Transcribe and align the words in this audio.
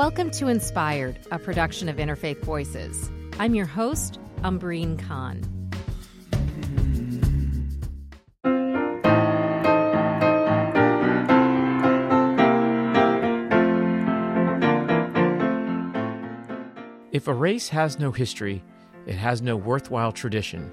Welcome 0.00 0.30
to 0.30 0.48
Inspired, 0.48 1.18
a 1.30 1.38
production 1.38 1.88
of 1.90 1.96
Interfaith 1.96 2.40
Voices. 2.42 3.10
I'm 3.38 3.54
your 3.54 3.66
host, 3.66 4.18
Umbreen 4.38 4.98
Khan. 4.98 5.59
If 17.20 17.28
a 17.28 17.34
race 17.34 17.68
has 17.68 17.98
no 17.98 18.12
history, 18.12 18.64
it 19.04 19.14
has 19.14 19.42
no 19.42 19.54
worthwhile 19.54 20.10
tradition. 20.10 20.72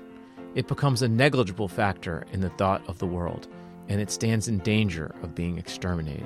It 0.56 0.70
becomes 0.70 1.02
a 1.02 1.08
negligible 1.10 1.68
factor 1.68 2.26
in 2.32 2.40
the 2.40 2.52
thought 2.52 2.82
of 2.88 3.00
the 3.00 3.06
world, 3.06 3.50
and 3.90 4.00
it 4.00 4.10
stands 4.10 4.48
in 4.48 4.60
danger 4.60 5.14
of 5.22 5.36
being 5.36 5.58
exterminated. 5.58 6.24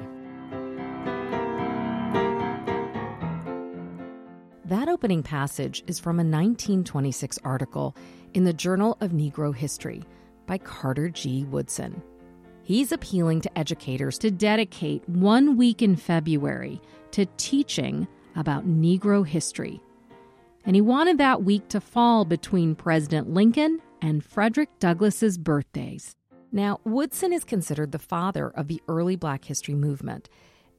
That 4.66 4.90
opening 4.90 5.24
passage 5.24 5.84
is 5.88 6.00
from 6.00 6.18
a 6.18 6.22
1926 6.22 7.40
article 7.44 7.96
in 8.36 8.44
the 8.44 8.54
Journal 8.54 8.98
of 9.02 9.14
Negro 9.14 9.56
History 9.56 10.04
by 10.46 10.60
Carter 10.60 11.10
G. 11.10 11.46
Woodson. 11.46 12.00
He's 12.62 12.92
appealing 12.92 13.42
to 13.42 13.58
educators 13.58 14.20
to 14.20 14.30
dedicate 14.30 15.10
one 15.10 15.58
week 15.58 15.82
in 15.82 15.96
February 15.96 16.80
to 17.10 17.26
teaching 17.38 18.08
about 18.36 18.68
Negro 18.68 19.26
history. 19.26 19.82
And 20.66 20.76
he 20.76 20.82
wanted 20.82 21.18
that 21.18 21.44
week 21.44 21.68
to 21.70 21.82
fall 21.82 22.24
between 22.26 22.76
President 22.76 23.30
Lincoln 23.30 23.82
and 24.02 24.24
Frederick 24.24 24.70
Douglass's 24.80 25.38
birthdays. 25.38 26.16
Now, 26.52 26.80
Woodson 26.84 27.34
is 27.34 27.44
considered 27.44 27.92
the 27.92 28.00
father 28.00 28.50
of 28.50 28.68
the 28.68 28.82
early 28.88 29.16
Black 29.16 29.46
history 29.46 29.74
movement, 29.74 30.30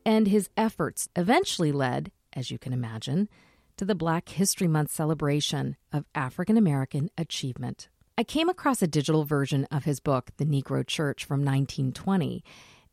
and 0.04 0.28
his 0.28 0.50
efforts 0.56 1.08
eventually 1.16 1.72
led, 1.72 2.12
as 2.32 2.50
you 2.50 2.58
can 2.58 2.72
imagine, 2.72 3.28
to 3.76 3.84
the 3.84 3.94
Black 3.94 4.28
History 4.28 4.68
Month 4.68 4.90
celebration 4.90 5.76
of 5.92 6.04
African 6.14 6.56
American 6.56 7.10
achievement. 7.16 7.88
I 8.18 8.24
came 8.24 8.48
across 8.50 8.82
a 8.82 8.86
digital 8.86 9.24
version 9.24 9.66
of 9.70 9.84
his 9.84 9.98
book, 9.98 10.30
The 10.36 10.44
Negro 10.44 10.86
Church 10.86 11.24
from 11.24 11.40
1920, 11.40 12.44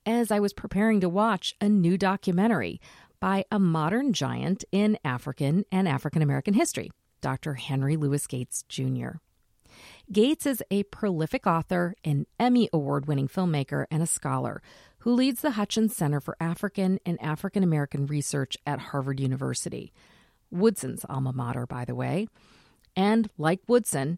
as 0.05 0.31
I 0.31 0.39
was 0.39 0.53
preparing 0.53 1.01
to 1.01 1.09
watch 1.09 1.53
a 1.59 1.67
new 1.67 1.97
documentary 1.97 2.79
by 3.19 3.45
a 3.51 3.59
modern 3.59 4.13
giant 4.13 4.63
in 4.71 4.97
African 5.03 5.65
and 5.71 5.87
African 5.87 6.21
American 6.21 6.53
history, 6.53 6.91
Dr. 7.21 7.55
Henry 7.55 7.97
Louis 7.97 8.25
Gates 8.27 8.63
Jr. 8.69 9.17
Gates 10.11 10.45
is 10.45 10.63
a 10.71 10.83
prolific 10.83 11.45
author, 11.45 11.95
an 12.03 12.25
Emmy 12.39 12.69
Award 12.73 13.07
winning 13.07 13.27
filmmaker, 13.27 13.85
and 13.91 14.01
a 14.01 14.07
scholar 14.07 14.61
who 14.99 15.13
leads 15.13 15.41
the 15.41 15.51
Hutchins 15.51 15.95
Center 15.95 16.19
for 16.19 16.35
African 16.39 16.99
and 17.05 17.21
African 17.21 17.63
American 17.63 18.05
Research 18.07 18.57
at 18.65 18.79
Harvard 18.79 19.19
University. 19.19 19.93
Woodson's 20.51 21.05
alma 21.07 21.31
mater, 21.31 21.65
by 21.65 21.85
the 21.85 21.95
way. 21.95 22.27
And 22.95 23.29
like 23.37 23.61
Woodson, 23.67 24.17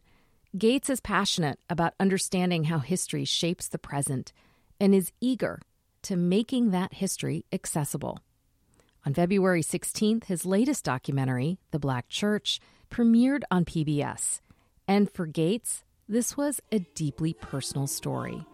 Gates 0.57 0.89
is 0.89 1.01
passionate 1.01 1.59
about 1.69 1.93
understanding 1.99 2.65
how 2.65 2.79
history 2.79 3.25
shapes 3.25 3.67
the 3.67 3.77
present 3.77 4.33
and 4.79 4.95
is 4.95 5.11
eager 5.21 5.59
to 6.03 6.15
making 6.15 6.71
that 6.71 6.93
history 6.93 7.45
accessible. 7.51 8.19
On 9.03 9.15
February 9.15 9.63
16th, 9.63 10.25
his 10.25 10.45
latest 10.45 10.85
documentary, 10.85 11.57
The 11.71 11.79
Black 11.79 12.07
Church, 12.07 12.59
premiered 12.91 13.41
on 13.49 13.65
PBS. 13.65 14.41
And 14.87 15.09
for 15.09 15.25
Gates, 15.25 15.83
this 16.07 16.37
was 16.37 16.61
a 16.71 16.79
deeply 16.93 17.33
personal 17.33 17.87
story. 17.87 18.45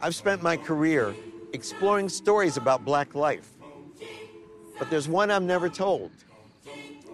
I've 0.00 0.14
spent 0.14 0.44
my 0.44 0.56
career 0.56 1.12
exploring 1.52 2.08
stories 2.08 2.56
about 2.56 2.84
black 2.84 3.16
life. 3.16 3.48
But 4.78 4.90
there's 4.90 5.08
one 5.08 5.32
I'm 5.32 5.46
never 5.46 5.68
told. 5.68 6.12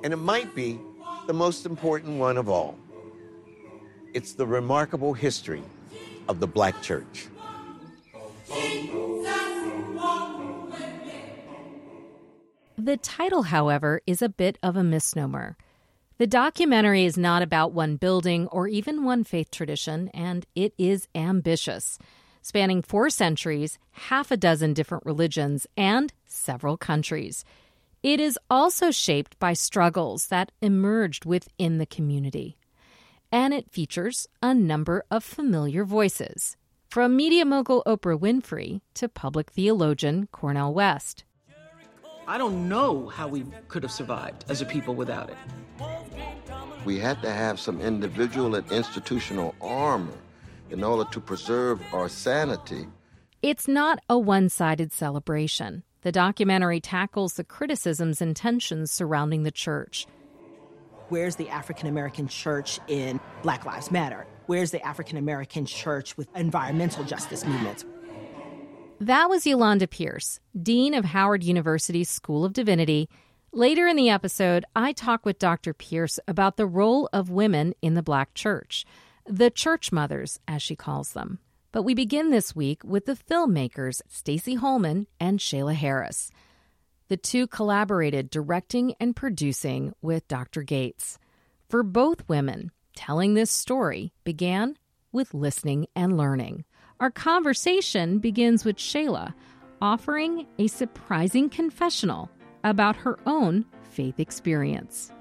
And 0.04 0.12
it 0.12 0.16
might 0.16 0.54
be 0.54 0.78
the 1.26 1.32
most 1.32 1.64
important 1.64 2.18
one 2.18 2.36
of 2.36 2.50
all. 2.50 2.76
It's 4.12 4.34
the 4.34 4.46
remarkable 4.46 5.14
history 5.14 5.62
of 6.28 6.40
the 6.40 6.46
black 6.46 6.82
church. 6.82 7.28
The 12.88 12.96
title, 12.96 13.42
however, 13.42 14.00
is 14.06 14.22
a 14.22 14.30
bit 14.30 14.56
of 14.62 14.74
a 14.74 14.82
misnomer. 14.82 15.58
The 16.16 16.26
documentary 16.26 17.04
is 17.04 17.18
not 17.18 17.42
about 17.42 17.74
one 17.74 17.96
building 17.96 18.46
or 18.46 18.66
even 18.66 19.04
one 19.04 19.24
faith 19.24 19.50
tradition, 19.50 20.08
and 20.14 20.46
it 20.54 20.72
is 20.78 21.06
ambitious, 21.14 21.98
spanning 22.40 22.80
four 22.80 23.10
centuries, 23.10 23.78
half 23.90 24.30
a 24.30 24.38
dozen 24.38 24.72
different 24.72 25.04
religions, 25.04 25.66
and 25.76 26.14
several 26.24 26.78
countries. 26.78 27.44
It 28.02 28.20
is 28.20 28.38
also 28.48 28.90
shaped 28.90 29.38
by 29.38 29.52
struggles 29.52 30.28
that 30.28 30.50
emerged 30.62 31.26
within 31.26 31.76
the 31.76 31.84
community. 31.84 32.56
And 33.30 33.52
it 33.52 33.70
features 33.70 34.28
a 34.42 34.54
number 34.54 35.04
of 35.10 35.22
familiar 35.22 35.84
voices, 35.84 36.56
from 36.88 37.18
media 37.18 37.44
mogul 37.44 37.82
Oprah 37.84 38.18
Winfrey 38.18 38.80
to 38.94 39.10
public 39.10 39.50
theologian 39.50 40.26
Cornel 40.32 40.72
West. 40.72 41.24
I 42.28 42.36
don't 42.36 42.68
know 42.68 43.08
how 43.08 43.26
we 43.26 43.46
could 43.68 43.82
have 43.82 43.90
survived 43.90 44.44
as 44.50 44.60
a 44.60 44.66
people 44.66 44.94
without 44.94 45.30
it. 45.30 45.36
We 46.84 46.98
had 46.98 47.22
to 47.22 47.32
have 47.32 47.58
some 47.58 47.80
individual 47.80 48.54
and 48.54 48.70
institutional 48.70 49.54
armor 49.62 50.12
in 50.68 50.84
order 50.84 51.10
to 51.10 51.20
preserve 51.20 51.80
our 51.90 52.10
sanity. 52.10 52.86
It's 53.40 53.66
not 53.66 54.00
a 54.10 54.18
one 54.18 54.50
sided 54.50 54.92
celebration. 54.92 55.84
The 56.02 56.12
documentary 56.12 56.80
tackles 56.80 57.32
the 57.34 57.44
criticisms 57.44 58.20
and 58.20 58.36
tensions 58.36 58.92
surrounding 58.92 59.44
the 59.44 59.50
church. 59.50 60.06
Where's 61.08 61.36
the 61.36 61.48
African 61.48 61.88
American 61.88 62.28
church 62.28 62.78
in 62.88 63.20
Black 63.42 63.64
Lives 63.64 63.90
Matter? 63.90 64.26
Where's 64.44 64.70
the 64.70 64.86
African 64.86 65.16
American 65.16 65.64
church 65.64 66.14
with 66.18 66.28
environmental 66.36 67.04
justice 67.04 67.46
movements? 67.46 67.86
That 69.00 69.30
was 69.30 69.46
Yolanda 69.46 69.86
Pierce, 69.86 70.40
Dean 70.60 70.92
of 70.92 71.04
Howard 71.04 71.44
University's 71.44 72.10
School 72.10 72.44
of 72.44 72.52
Divinity. 72.52 73.08
Later 73.52 73.86
in 73.86 73.94
the 73.94 74.10
episode, 74.10 74.64
I 74.74 74.90
talk 74.92 75.24
with 75.24 75.38
Dr. 75.38 75.72
Pierce 75.72 76.18
about 76.26 76.56
the 76.56 76.66
role 76.66 77.08
of 77.12 77.30
women 77.30 77.74
in 77.80 77.94
the 77.94 78.02
Black 78.02 78.34
church, 78.34 78.84
the 79.24 79.50
church 79.50 79.92
mothers, 79.92 80.40
as 80.48 80.62
she 80.62 80.74
calls 80.74 81.12
them. 81.12 81.38
But 81.70 81.84
we 81.84 81.94
begin 81.94 82.30
this 82.30 82.56
week 82.56 82.82
with 82.82 83.06
the 83.06 83.14
filmmakers 83.14 84.02
Stacy 84.08 84.56
Holman 84.56 85.06
and 85.20 85.38
Shayla 85.38 85.74
Harris. 85.74 86.32
The 87.06 87.16
two 87.16 87.46
collaborated 87.46 88.30
directing 88.30 88.94
and 88.98 89.14
producing 89.14 89.94
with 90.02 90.26
Dr. 90.26 90.64
Gates. 90.64 91.20
For 91.68 91.84
both 91.84 92.28
women, 92.28 92.72
telling 92.96 93.34
this 93.34 93.52
story 93.52 94.12
began 94.24 94.76
with 95.12 95.34
listening 95.34 95.86
and 95.94 96.16
learning. 96.16 96.64
Our 97.00 97.12
conversation 97.12 98.18
begins 98.18 98.64
with 98.64 98.76
Shayla 98.76 99.32
offering 99.80 100.48
a 100.58 100.66
surprising 100.66 101.48
confessional 101.48 102.28
about 102.64 102.96
her 102.96 103.20
own 103.24 103.66
faith 103.84 104.18
experience. 104.18 105.12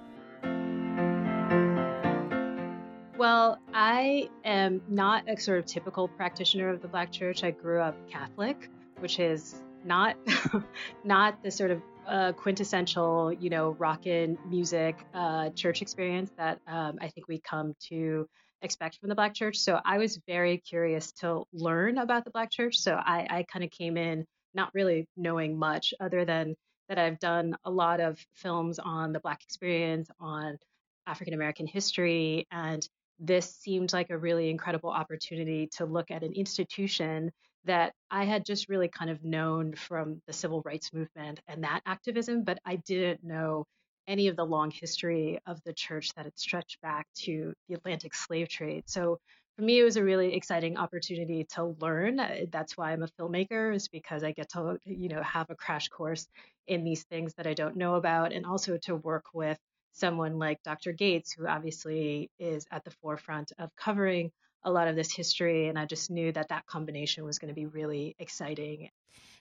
Well, 3.15 3.59
I 3.75 4.27
am 4.43 4.81
not 4.89 5.29
a 5.29 5.39
sort 5.39 5.59
of 5.59 5.67
typical 5.67 6.07
practitioner 6.07 6.69
of 6.69 6.81
the 6.81 6.87
Black 6.87 7.11
Church. 7.11 7.43
I 7.43 7.51
grew 7.51 7.79
up 7.79 7.95
Catholic, 8.09 8.71
which 8.97 9.19
is 9.19 9.61
not 9.85 10.15
not 11.03 11.43
the 11.43 11.51
sort 11.51 11.69
of 11.69 11.83
uh, 12.07 12.31
quintessential, 12.31 13.31
you 13.33 13.51
know, 13.51 13.75
rockin' 13.77 14.39
music 14.49 15.05
uh, 15.13 15.51
church 15.51 15.83
experience 15.83 16.31
that 16.37 16.59
um, 16.65 16.97
I 17.01 17.09
think 17.09 17.27
we 17.27 17.39
come 17.39 17.75
to 17.89 18.27
expect 18.61 18.97
from 18.97 19.09
the 19.09 19.15
Black 19.15 19.33
Church. 19.33 19.57
So 19.57 19.79
I 19.85 19.97
was 19.97 20.19
very 20.27 20.57
curious 20.57 21.11
to 21.13 21.45
learn 21.53 21.97
about 21.97 22.25
the 22.25 22.31
Black 22.31 22.51
Church. 22.51 22.77
So 22.79 22.93
I, 22.93 23.27
I 23.29 23.45
kind 23.51 23.63
of 23.63 23.71
came 23.71 23.97
in 23.97 24.25
not 24.53 24.71
really 24.73 25.07
knowing 25.15 25.57
much 25.57 25.93
other 25.99 26.25
than 26.25 26.55
that 26.89 26.97
I've 26.97 27.19
done 27.19 27.55
a 27.65 27.71
lot 27.71 27.99
of 27.99 28.19
films 28.33 28.79
on 28.79 29.11
the 29.11 29.19
Black 29.19 29.43
experience, 29.43 30.09
on 30.19 30.57
African 31.05 31.33
American 31.33 31.67
history, 31.67 32.47
and 32.51 32.87
this 33.19 33.55
seemed 33.55 33.93
like 33.93 34.09
a 34.09 34.17
really 34.17 34.49
incredible 34.49 34.89
opportunity 34.89 35.69
to 35.77 35.85
look 35.85 36.11
at 36.11 36.23
an 36.23 36.33
institution 36.33 37.31
that 37.65 37.93
I 38.11 38.25
had 38.25 38.45
just 38.45 38.69
really 38.69 38.87
kind 38.87 39.09
of 39.09 39.23
known 39.23 39.73
from 39.75 40.21
the 40.27 40.33
civil 40.33 40.61
rights 40.63 40.93
movement 40.93 41.39
and 41.47 41.63
that 41.63 41.81
activism, 41.85 42.43
but 42.43 42.59
I 42.65 42.77
didn't 42.77 43.23
know 43.23 43.65
any 44.07 44.27
of 44.27 44.35
the 44.35 44.45
long 44.45 44.71
history 44.71 45.39
of 45.45 45.61
the 45.63 45.73
church 45.73 46.13
that 46.15 46.25
had 46.25 46.37
stretched 46.37 46.81
back 46.81 47.07
to 47.13 47.53
the 47.67 47.75
Atlantic 47.75 48.13
slave 48.13 48.49
trade. 48.49 48.83
So 48.87 49.19
for 49.57 49.63
me, 49.63 49.79
it 49.79 49.83
was 49.83 49.97
a 49.97 50.03
really 50.03 50.35
exciting 50.35 50.77
opportunity 50.77 51.45
to 51.55 51.75
learn. 51.79 52.19
Uh, 52.19 52.45
that's 52.51 52.77
why 52.77 52.91
I'm 52.91 53.03
a 53.03 53.07
filmmaker, 53.19 53.75
is 53.75 53.87
because 53.87 54.23
I 54.23 54.31
get 54.31 54.49
to, 54.49 54.77
you 54.85 55.09
know, 55.09 55.21
have 55.23 55.49
a 55.49 55.55
crash 55.55 55.89
course 55.89 56.27
in 56.67 56.83
these 56.83 57.03
things 57.03 57.33
that 57.35 57.47
I 57.47 57.53
don't 57.53 57.75
know 57.75 57.95
about, 57.95 58.33
and 58.33 58.45
also 58.45 58.77
to 58.83 58.95
work 58.95 59.25
with 59.33 59.57
someone 59.93 60.37
like 60.37 60.61
Dr. 60.63 60.91
Gates, 60.91 61.31
who 61.31 61.47
obviously 61.47 62.29
is 62.37 62.67
at 62.71 62.83
the 62.83 62.91
forefront 63.01 63.51
of 63.57 63.75
covering 63.75 64.31
a 64.63 64.71
lot 64.71 64.87
of 64.87 64.95
this 64.95 65.11
history. 65.11 65.67
And 65.69 65.79
I 65.79 65.85
just 65.85 66.11
knew 66.11 66.31
that 66.33 66.49
that 66.49 66.67
combination 66.67 67.23
was 67.23 67.39
going 67.39 67.49
to 67.49 67.55
be 67.55 67.65
really 67.65 68.15
exciting. 68.19 68.89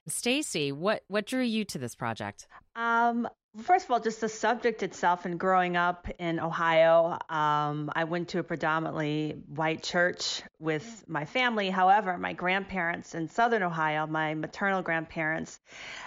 Stacy, 0.08 0.70
what 0.72 1.02
what 1.08 1.26
drew 1.26 1.42
you 1.42 1.64
to 1.64 1.78
this 1.78 1.94
project? 1.96 2.46
Um, 2.76 3.28
first 3.62 3.84
of 3.84 3.90
all, 3.90 4.00
just 4.00 4.20
the 4.20 4.28
subject 4.28 4.82
itself 4.82 5.24
and 5.24 5.38
growing 5.38 5.76
up 5.76 6.08
in 6.18 6.40
Ohio, 6.40 7.18
um, 7.28 7.90
I 7.94 8.04
went 8.04 8.28
to 8.30 8.38
a 8.38 8.42
predominantly 8.42 9.42
white 9.48 9.82
church 9.82 10.42
with 10.58 11.04
my 11.06 11.24
family. 11.24 11.70
However, 11.70 12.16
my 12.18 12.32
grandparents 12.32 13.14
in 13.14 13.28
Southern 13.28 13.62
Ohio, 13.62 14.06
my 14.06 14.34
maternal 14.34 14.82
grandparents, 14.82 15.58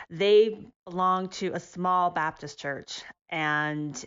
they 0.10 0.72
belonged 0.86 1.32
to 1.34 1.52
a 1.54 1.60
small 1.60 2.10
Baptist 2.10 2.60
church, 2.60 3.02
and 3.30 4.06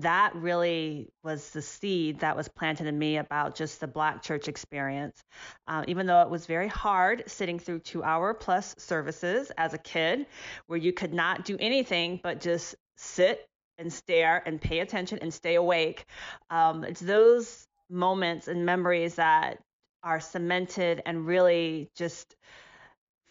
that 0.00 0.34
really 0.34 1.08
was 1.22 1.50
the 1.50 1.62
seed 1.62 2.20
that 2.20 2.36
was 2.36 2.48
planted 2.48 2.86
in 2.86 2.98
me 2.98 3.18
about 3.18 3.54
just 3.54 3.80
the 3.80 3.86
black 3.86 4.22
church 4.22 4.48
experience. 4.48 5.22
Uh, 5.66 5.84
even 5.86 6.06
though 6.06 6.22
it 6.22 6.30
was 6.30 6.46
very 6.46 6.68
hard 6.68 7.22
sitting 7.26 7.58
through 7.58 7.80
two 7.80 8.02
hour 8.02 8.32
plus 8.32 8.74
services 8.78 9.52
as 9.58 9.74
a 9.74 9.78
kid, 9.78 10.26
where 10.66 10.78
you 10.78 10.92
could 10.92 11.12
not 11.12 11.44
do 11.44 11.56
anything 11.60 12.20
but 12.22 12.40
just 12.40 12.74
sit 12.96 13.46
and 13.78 13.92
stare 13.92 14.42
and 14.46 14.60
pay 14.60 14.80
attention 14.80 15.18
and 15.20 15.32
stay 15.32 15.56
awake. 15.56 16.06
Um, 16.50 16.84
it's 16.84 17.00
those 17.00 17.66
moments 17.90 18.48
and 18.48 18.64
memories 18.64 19.16
that 19.16 19.58
are 20.02 20.20
cemented 20.20 21.02
and 21.04 21.26
really 21.26 21.90
just 21.94 22.36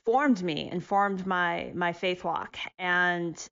formed 0.05 0.41
me 0.43 0.69
and 0.71 0.83
formed 0.83 1.25
my 1.25 1.71
my 1.75 1.93
faith 1.93 2.23
walk 2.23 2.57
and 2.79 3.47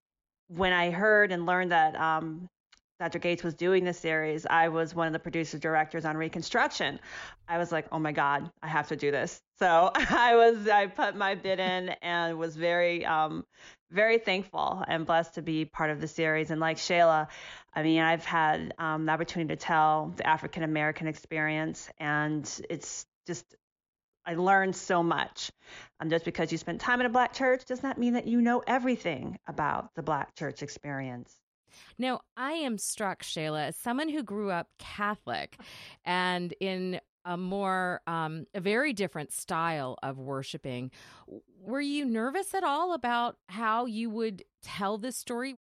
when 0.47 0.73
I 0.73 0.89
heard 0.89 1.31
and 1.31 1.45
learned 1.45 1.71
that 1.71 1.95
um, 1.95 2.49
Dr. 2.99 3.19
Gates 3.19 3.43
was 3.43 3.53
doing 3.53 3.85
this 3.85 3.97
series, 3.97 4.45
I 4.45 4.67
was 4.67 4.93
one 4.93 5.07
of 5.07 5.13
the 5.13 5.19
producer 5.19 5.57
directors 5.57 6.03
on 6.03 6.17
Reconstruction. 6.17 6.99
I 7.47 7.57
was 7.57 7.71
like, 7.71 7.87
oh 7.93 7.99
my 7.99 8.11
God, 8.11 8.51
I 8.61 8.67
have 8.67 8.89
to 8.89 8.97
do 8.97 9.09
this. 9.09 9.41
So 9.57 9.91
I 9.95 10.35
was, 10.35 10.67
I 10.67 10.87
put 10.87 11.15
my 11.15 11.35
bid 11.35 11.59
in 11.59 11.89
and 12.01 12.37
was 12.37 12.57
very, 12.57 13.05
um, 13.05 13.45
very 13.89 14.17
thankful 14.17 14.83
and 14.87 15.05
blessed 15.05 15.35
to 15.35 15.41
be 15.41 15.63
part 15.63 15.91
of 15.91 16.01
the 16.01 16.07
series. 16.07 16.51
And 16.51 16.59
like 16.59 16.77
Shayla, 16.77 17.27
I 17.73 17.83
mean, 17.83 18.01
I've 18.01 18.25
had 18.25 18.73
um, 18.77 19.05
the 19.05 19.13
opportunity 19.13 19.55
to 19.55 19.55
tell 19.55 20.13
the 20.17 20.27
African 20.27 20.63
American 20.63 21.07
experience, 21.07 21.89
and 21.99 22.43
it's 22.69 23.05
just 23.25 23.45
I 24.25 24.35
learned 24.35 24.75
so 24.75 25.01
much. 25.01 25.51
Um, 25.99 26.09
just 26.09 26.25
because 26.25 26.51
you 26.51 26.57
spent 26.57 26.81
time 26.81 26.99
in 26.99 27.05
a 27.05 27.09
black 27.09 27.33
church 27.33 27.65
does 27.65 27.81
not 27.81 27.97
mean 27.97 28.13
that 28.13 28.27
you 28.27 28.41
know 28.41 28.61
everything 28.67 29.39
about 29.47 29.95
the 29.95 30.03
black 30.03 30.35
church 30.35 30.61
experience. 30.61 31.33
Now, 31.97 32.21
I 32.37 32.53
am 32.53 32.77
struck, 32.77 33.23
Shayla, 33.23 33.67
as 33.67 33.75
someone 33.75 34.09
who 34.09 34.23
grew 34.23 34.51
up 34.51 34.67
Catholic 34.77 35.57
and 36.05 36.53
in 36.59 36.99
a 37.25 37.37
more, 37.37 38.01
um, 38.07 38.45
a 38.53 38.61
very 38.61 38.93
different 38.93 39.31
style 39.31 39.97
of 40.01 40.17
worshiping. 40.17 40.91
Were 41.61 41.81
you 41.81 42.05
nervous 42.05 42.53
at 42.53 42.63
all 42.63 42.93
about 42.93 43.35
how 43.49 43.85
you 43.85 44.09
would 44.09 44.43
tell 44.63 44.97
this 44.97 45.17
story? 45.17 45.55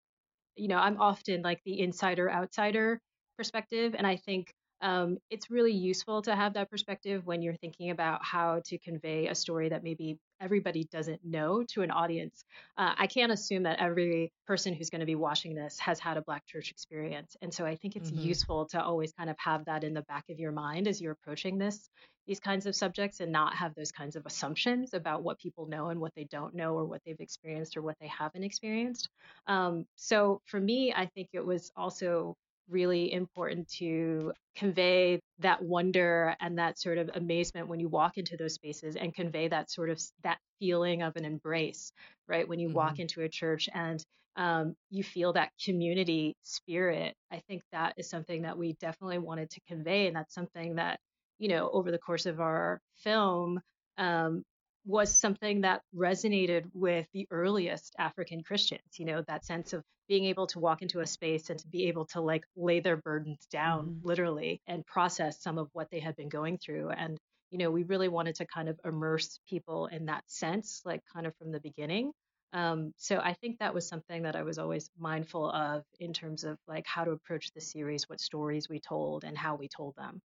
You 0.56 0.68
know, 0.68 0.78
I'm 0.78 1.00
often 1.00 1.42
like 1.42 1.62
the 1.66 1.80
insider 1.80 2.32
outsider 2.32 3.00
perspective. 3.38 3.96
And 3.98 4.06
I 4.06 4.16
think 4.18 4.54
um, 4.82 5.18
it's 5.30 5.50
really 5.50 5.72
useful 5.72 6.22
to 6.24 6.36
have 6.36 6.54
that 6.54 6.70
perspective 6.70 7.26
when 7.26 7.42
you're 7.42 7.56
thinking 7.56 7.90
about 7.90 8.24
how 8.24 8.62
to 8.66 8.78
convey 8.78 9.28
a 9.28 9.36
story 9.36 9.70
that 9.70 9.84
maybe 9.84 10.18
everybody 10.40 10.86
doesn't 10.92 11.24
know 11.24 11.64
to 11.70 11.82
an 11.82 11.92
audience. 11.92 12.46
Uh, 12.78 12.94
I 12.98 13.08
can't 13.08 13.32
assume 13.32 13.64
that 13.64 13.80
every 13.80 14.32
person 14.46 14.74
who's 14.74 14.90
going 14.90 15.02
to 15.02 15.06
be 15.06 15.16
watching 15.16 15.56
this 15.56 15.80
has 15.80 16.00
had 16.00 16.18
a 16.18 16.22
Black 16.22 16.46
church 16.46 16.72
experience. 16.72 17.36
And 17.42 17.54
so 17.54 17.66
I 17.66 17.76
think 17.76 17.96
it's 17.96 18.12
mm-hmm. 18.12 18.28
useful 18.28 18.66
to 18.68 18.82
always 18.82 19.14
kind 19.14 19.30
of 19.30 19.38
have 19.40 19.66
that 19.66 19.84
in 19.84 19.94
the 19.94 20.04
back 20.04 20.26
of 20.30 20.40
your 20.40 20.52
mind 20.52 20.88
as 20.88 21.02
you're 21.02 21.14
approaching 21.14 21.58
this 21.58 21.90
these 22.28 22.40
kinds 22.42 22.66
of 22.66 22.76
subjects 22.76 23.22
and 23.22 23.32
not 23.32 23.56
have 23.56 23.74
those 23.74 23.92
kinds 23.92 24.16
of 24.16 24.26
assumptions 24.26 24.94
about 24.94 25.24
what 25.24 25.40
people 25.40 25.66
know 25.66 25.88
and 25.88 26.00
what 26.00 26.14
they 26.14 26.26
don't 26.26 26.54
know 26.54 26.74
or 26.74 26.86
what 26.86 27.02
they've 27.06 27.20
experienced 27.20 27.78
or 27.78 27.82
what 27.82 27.96
they 28.02 28.08
haven't 28.08 28.44
experienced. 28.44 29.10
Um, 29.48 29.86
so 29.96 30.42
for 30.46 30.60
me, 30.60 30.94
I 30.94 31.06
think 31.06 31.30
it 31.32 31.46
was 31.46 31.72
also 31.76 32.36
really 32.70 33.12
important 33.12 33.68
to 33.68 34.34
convey 34.56 35.20
that 35.40 35.62
wonder 35.62 36.36
and 36.40 36.58
that 36.58 36.80
sort 36.80 36.98
of 36.98 37.10
amazement 37.16 37.68
when 37.68 37.80
you 37.80 37.88
walk 37.88 38.18
into 38.18 38.36
those 38.38 38.54
spaces 38.54 38.96
and 38.96 39.14
convey 39.14 39.48
that 39.48 39.70
sort 39.72 39.90
of 39.90 40.02
that 40.24 40.38
feeling 40.60 41.02
of 41.02 41.16
an 41.16 41.26
embrace 41.26 41.92
right 42.28 42.48
when 42.48 42.60
you 42.60 42.68
mm-hmm. 42.68 42.78
walk 42.78 43.00
into 43.00 43.22
a 43.22 43.30
church 43.30 43.70
and 43.74 44.04
um, 44.36 44.76
you 44.90 45.04
feel 45.04 45.34
that 45.34 45.52
community 45.64 46.36
spirit 46.44 47.16
i 47.32 47.42
think 47.48 47.62
that 47.72 47.94
is 47.98 48.10
something 48.10 48.42
that 48.44 48.58
we 48.58 48.74
definitely 48.74 49.20
wanted 49.20 49.50
to 49.50 49.62
convey 49.68 50.08
and 50.08 50.16
that's 50.16 50.34
something 50.34 50.76
that 50.76 51.00
you 51.40 51.48
know 51.48 51.70
over 51.72 51.92
the 51.92 51.98
course 51.98 52.26
of 52.26 52.40
our 52.40 52.80
film 53.04 53.60
um, 53.98 54.44
was 54.88 55.14
something 55.14 55.62
that 55.62 55.82
resonated 55.96 56.64
with 56.74 57.06
the 57.14 57.28
earliest 57.30 57.94
African 58.00 58.42
Christians, 58.42 58.98
you 58.98 59.06
know, 59.06 59.22
that 59.28 59.46
sense 59.46 59.74
of 59.74 59.84
being 60.08 60.26
able 60.26 60.48
to 60.48 60.60
walk 60.60 60.82
into 60.82 61.02
a 61.02 61.06
space 61.06 61.50
and 61.50 61.60
to 61.60 61.68
be 61.68 61.90
able 61.90 62.06
to 62.06 62.22
like 62.22 62.46
lay 62.56 62.80
their 62.80 62.96
burdens 62.96 63.46
down 63.52 63.88
mm-hmm. 63.88 64.08
literally 64.08 64.62
and 64.66 64.86
process 64.86 65.42
some 65.42 65.58
of 65.58 65.68
what 65.74 65.90
they 65.92 66.00
had 66.00 66.16
been 66.16 66.30
going 66.30 66.58
through. 66.58 66.90
And, 66.90 67.18
you 67.52 67.58
know, 67.58 67.70
we 67.70 67.84
really 67.84 68.08
wanted 68.08 68.36
to 68.36 68.46
kind 68.46 68.70
of 68.70 68.80
immerse 68.86 69.40
people 69.50 69.88
in 69.88 70.06
that 70.06 70.24
sense, 70.28 70.82
like 70.86 71.02
kind 71.14 71.28
of 71.28 71.36
from 71.36 71.52
the 71.52 71.60
beginning. 71.60 72.14
Um, 72.54 72.94
so 72.96 73.18
I 73.18 73.34
think 73.34 73.60
that 73.60 73.74
was 73.74 73.86
something 73.86 74.24
that 74.24 74.38
I 74.38 74.44
was 74.44 74.58
always 74.58 74.90
mindful 74.98 75.52
of 75.52 75.84
in 76.00 76.14
terms 76.14 76.46
of 76.46 76.58
like 76.66 76.86
how 76.88 77.04
to 77.04 77.12
approach 77.12 77.52
the 77.52 77.60
series, 77.62 78.08
what 78.08 78.22
stories 78.22 78.70
we 78.70 78.80
told, 78.80 79.26
and 79.26 79.38
how 79.38 79.56
we 79.56 79.68
told 79.68 79.96
them. 79.98 80.22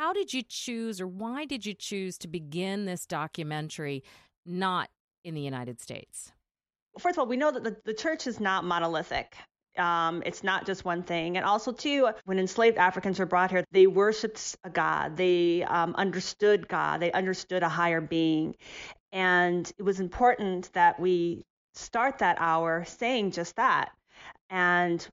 How 0.00 0.14
did 0.14 0.32
you 0.32 0.42
choose, 0.42 0.98
or 0.98 1.06
why 1.06 1.44
did 1.44 1.66
you 1.66 1.74
choose 1.74 2.16
to 2.20 2.26
begin 2.26 2.86
this 2.86 3.04
documentary 3.04 4.02
not 4.46 4.88
in 5.24 5.34
the 5.34 5.42
United 5.42 5.78
States? 5.78 6.32
First 6.98 7.16
of 7.16 7.18
all, 7.18 7.26
we 7.26 7.36
know 7.36 7.50
that 7.50 7.64
the, 7.64 7.76
the 7.84 7.92
church 7.92 8.26
is 8.26 8.40
not 8.40 8.64
monolithic. 8.64 9.36
Um, 9.76 10.22
it's 10.24 10.42
not 10.42 10.64
just 10.64 10.86
one 10.86 11.02
thing. 11.02 11.36
And 11.36 11.44
also, 11.44 11.70
too, 11.70 12.08
when 12.24 12.38
enslaved 12.38 12.78
Africans 12.78 13.18
were 13.18 13.26
brought 13.26 13.50
here, 13.50 13.62
they 13.72 13.86
worshiped 13.86 14.56
a 14.64 14.70
God. 14.70 15.18
They 15.18 15.64
um, 15.64 15.94
understood 15.96 16.66
God. 16.66 17.00
They 17.00 17.12
understood 17.12 17.62
a 17.62 17.68
higher 17.68 18.00
being. 18.00 18.56
And 19.12 19.70
it 19.78 19.82
was 19.82 20.00
important 20.00 20.72
that 20.72 20.98
we 20.98 21.44
start 21.74 22.20
that 22.20 22.38
hour 22.40 22.86
saying 22.86 23.32
just 23.32 23.56
that. 23.56 23.90
And 24.48 25.06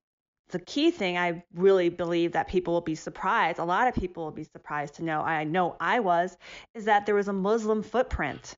the 0.49 0.59
key 0.59 0.91
thing 0.91 1.17
I 1.17 1.43
really 1.53 1.89
believe 1.89 2.33
that 2.33 2.47
people 2.47 2.73
will 2.73 2.81
be 2.81 2.95
surprised, 2.95 3.59
a 3.59 3.65
lot 3.65 3.87
of 3.87 3.95
people 3.95 4.23
will 4.23 4.31
be 4.31 4.45
surprised 4.45 4.95
to 4.95 5.03
know, 5.03 5.21
I 5.21 5.43
know 5.43 5.75
I 5.79 5.99
was, 5.99 6.37
is 6.73 6.85
that 6.85 7.05
there 7.05 7.15
was 7.15 7.27
a 7.27 7.33
Muslim 7.33 7.83
footprint 7.83 8.55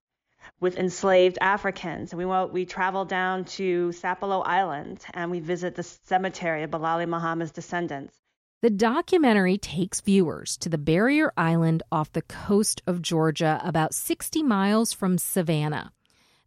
with 0.59 0.77
enslaved 0.77 1.37
Africans. 1.41 2.13
We 2.13 2.25
went, 2.25 2.53
we 2.53 2.65
traveled 2.65 3.09
down 3.09 3.45
to 3.45 3.89
Sapelo 3.89 4.43
Island 4.45 5.03
and 5.13 5.31
we 5.31 5.39
visit 5.39 5.75
the 5.75 5.83
cemetery 5.83 6.63
of 6.63 6.71
Bilali 6.71 7.07
Muhammad's 7.07 7.51
descendants. 7.51 8.15
The 8.61 8.69
documentary 8.69 9.57
takes 9.57 10.01
viewers 10.01 10.57
to 10.57 10.69
the 10.69 10.77
barrier 10.77 11.31
island 11.37 11.81
off 11.91 12.11
the 12.11 12.21
coast 12.21 12.81
of 12.85 13.01
Georgia, 13.01 13.61
about 13.63 13.93
60 13.93 14.43
miles 14.43 14.91
from 14.91 15.17
Savannah. 15.17 15.93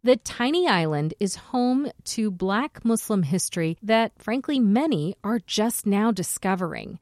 The 0.05 0.17
tiny 0.17 0.67
island 0.67 1.13
is 1.21 1.35
home 1.35 1.89
to 2.05 2.29
Black 2.29 2.83
Muslim 2.83 3.23
history 3.23 3.77
that, 3.81 4.11
frankly, 4.17 4.59
many 4.59 5.15
are 5.23 5.39
just 5.39 5.85
now 5.85 6.11
discovering. 6.11 6.99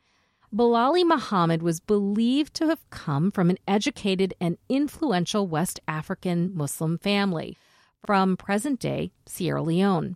Bilali 0.56 1.04
Muhammad 1.04 1.64
was 1.64 1.80
believed 1.80 2.54
to 2.56 2.68
have 2.68 2.88
come 2.92 3.32
from 3.32 3.50
an 3.50 3.58
educated 3.68 4.36
and 4.40 4.60
influential 4.70 5.48
West 5.48 5.80
African 5.88 6.56
Muslim 6.56 7.00
family 7.00 7.58
from 8.06 8.38
present 8.38 8.80
day 8.80 9.12
Sierra 9.26 9.64
Leone. 9.64 10.16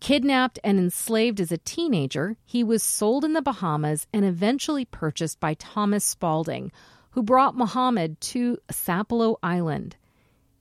Kidnapped 0.00 0.58
and 0.64 0.80
enslaved 0.80 1.38
as 1.38 1.52
a 1.52 1.58
teenager, 1.58 2.36
he 2.44 2.64
was 2.64 2.82
sold 2.82 3.24
in 3.24 3.34
the 3.34 3.40
Bahamas 3.40 4.08
and 4.12 4.24
eventually 4.24 4.84
purchased 4.84 5.38
by 5.38 5.54
Thomas 5.54 6.04
Spalding, 6.04 6.72
who 7.10 7.22
brought 7.22 7.56
Muhammad 7.56 8.20
to 8.20 8.58
Sapelo 8.72 9.36
Island. 9.44 9.96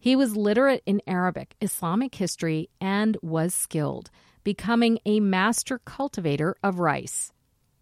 He 0.04 0.18
was 0.18 0.36
literate 0.36 0.84
in 0.86 1.02
Arabic, 1.08 1.56
Islamic 1.62 2.16
history, 2.16 2.70
and 2.82 3.16
was 3.22 3.56
skilled, 3.56 4.12
becoming 4.44 5.00
a 5.06 5.22
master 5.22 5.80
cultivator 5.80 6.58
of 6.62 6.80
rice. 6.80 7.32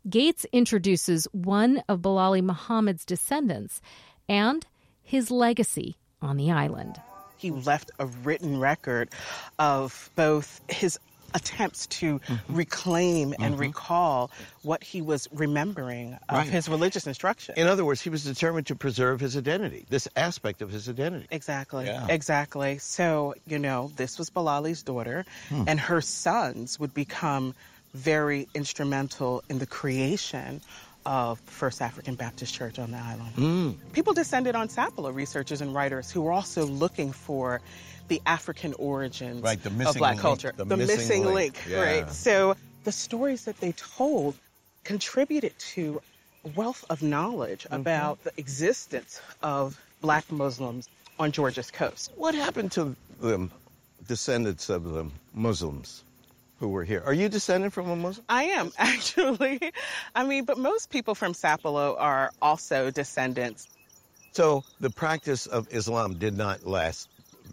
Gates 0.07 0.45
introduces 0.51 1.27
one 1.31 1.81
of 1.89 2.01
Bilali 2.03 2.43
Muhammad's 2.43 3.05
descendants 3.05 3.81
and 4.29 4.67
his 5.01 5.31
legacy 5.31 5.95
on 6.21 6.37
the 6.37 6.51
island. 6.51 7.01
He 7.37 7.49
left 7.49 7.89
a 7.97 8.05
written 8.05 8.59
record 8.59 9.09
of 9.57 10.11
both 10.15 10.61
his 10.69 10.99
attempts 11.33 11.87
to 11.87 12.19
mm-hmm. 12.19 12.55
reclaim 12.55 13.33
and 13.39 13.53
mm-hmm. 13.53 13.61
recall 13.61 14.31
what 14.63 14.83
he 14.83 15.01
was 15.01 15.27
remembering 15.31 16.17
of 16.29 16.37
right. 16.37 16.47
his 16.47 16.69
religious 16.69 17.07
instruction. 17.07 17.55
In 17.57 17.67
other 17.67 17.85
words, 17.85 18.01
he 18.01 18.09
was 18.09 18.23
determined 18.23 18.67
to 18.67 18.75
preserve 18.75 19.19
his 19.19 19.37
identity, 19.37 19.85
this 19.89 20.07
aspect 20.15 20.61
of 20.61 20.71
his 20.71 20.89
identity. 20.89 21.27
Exactly. 21.31 21.85
Yeah. 21.85 22.07
Exactly. 22.09 22.77
So, 22.79 23.35
you 23.47 23.59
know, 23.59 23.91
this 23.95 24.17
was 24.17 24.29
Bilali's 24.29 24.83
daughter, 24.83 25.25
hmm. 25.49 25.63
and 25.67 25.79
her 25.79 26.01
sons 26.01 26.79
would 26.79 26.93
become 26.93 27.53
very 27.93 28.47
instrumental 28.53 29.43
in 29.49 29.59
the 29.59 29.65
creation 29.65 30.61
of 31.05 31.39
First 31.41 31.81
African 31.81 32.15
Baptist 32.15 32.53
Church 32.53 32.79
on 32.79 32.91
the 32.91 32.97
island. 32.97 33.35
Mm. 33.35 33.93
People 33.93 34.13
descended 34.13 34.55
on 34.55 34.67
Sapelo, 34.67 35.13
researchers 35.13 35.61
and 35.61 35.73
writers 35.73 36.11
who 36.11 36.21
were 36.21 36.31
also 36.31 36.65
looking 36.65 37.11
for 37.11 37.61
the 38.07 38.21
African 38.25 38.73
origins 38.73 39.41
right, 39.41 39.63
of 39.65 39.77
black 39.77 39.99
link, 39.99 40.19
culture. 40.19 40.53
The, 40.55 40.65
the 40.65 40.77
missing, 40.77 40.97
missing, 40.97 41.25
link, 41.25 41.35
link 41.35 41.61
yeah. 41.69 41.81
right? 41.81 42.11
So 42.11 42.55
the 42.83 42.91
stories 42.91 43.45
that 43.45 43.57
they 43.59 43.71
told 43.71 44.35
contributed 44.83 45.57
to 45.59 46.01
a 46.45 46.49
wealth 46.49 46.83
of 46.89 47.01
knowledge 47.01 47.63
mm-hmm. 47.63 47.75
about 47.75 48.23
the 48.23 48.31
existence 48.37 49.21
of 49.41 49.79
black 50.01 50.31
Muslims 50.31 50.89
on 51.19 51.31
Georgia's 51.31 51.71
coast. 51.71 52.11
What 52.15 52.35
happened 52.35 52.71
to 52.73 52.95
the 53.19 53.49
descendants 54.07 54.69
of 54.69 54.83
the 54.83 55.05
Muslims? 55.33 56.03
Who 56.61 56.69
were 56.69 56.83
here. 56.83 57.01
Are 57.03 57.13
you 57.13 57.27
descended 57.27 57.73
from 57.73 57.89
a 57.89 57.95
Muslim? 57.95 58.23
I 58.29 58.43
am, 58.43 58.71
actually. 58.77 59.59
I 60.13 60.23
mean, 60.23 60.45
but 60.45 60.59
most 60.59 60.91
people 60.91 61.15
from 61.15 61.33
Sapelo 61.33 61.99
are 61.99 62.31
also 62.39 62.91
descendants. 62.91 63.67
So 64.33 64.63
the 64.79 64.91
practice 64.91 65.47
of 65.47 65.67
Islam 65.71 66.19
did 66.19 66.37
not 66.37 66.65
last 66.65 67.09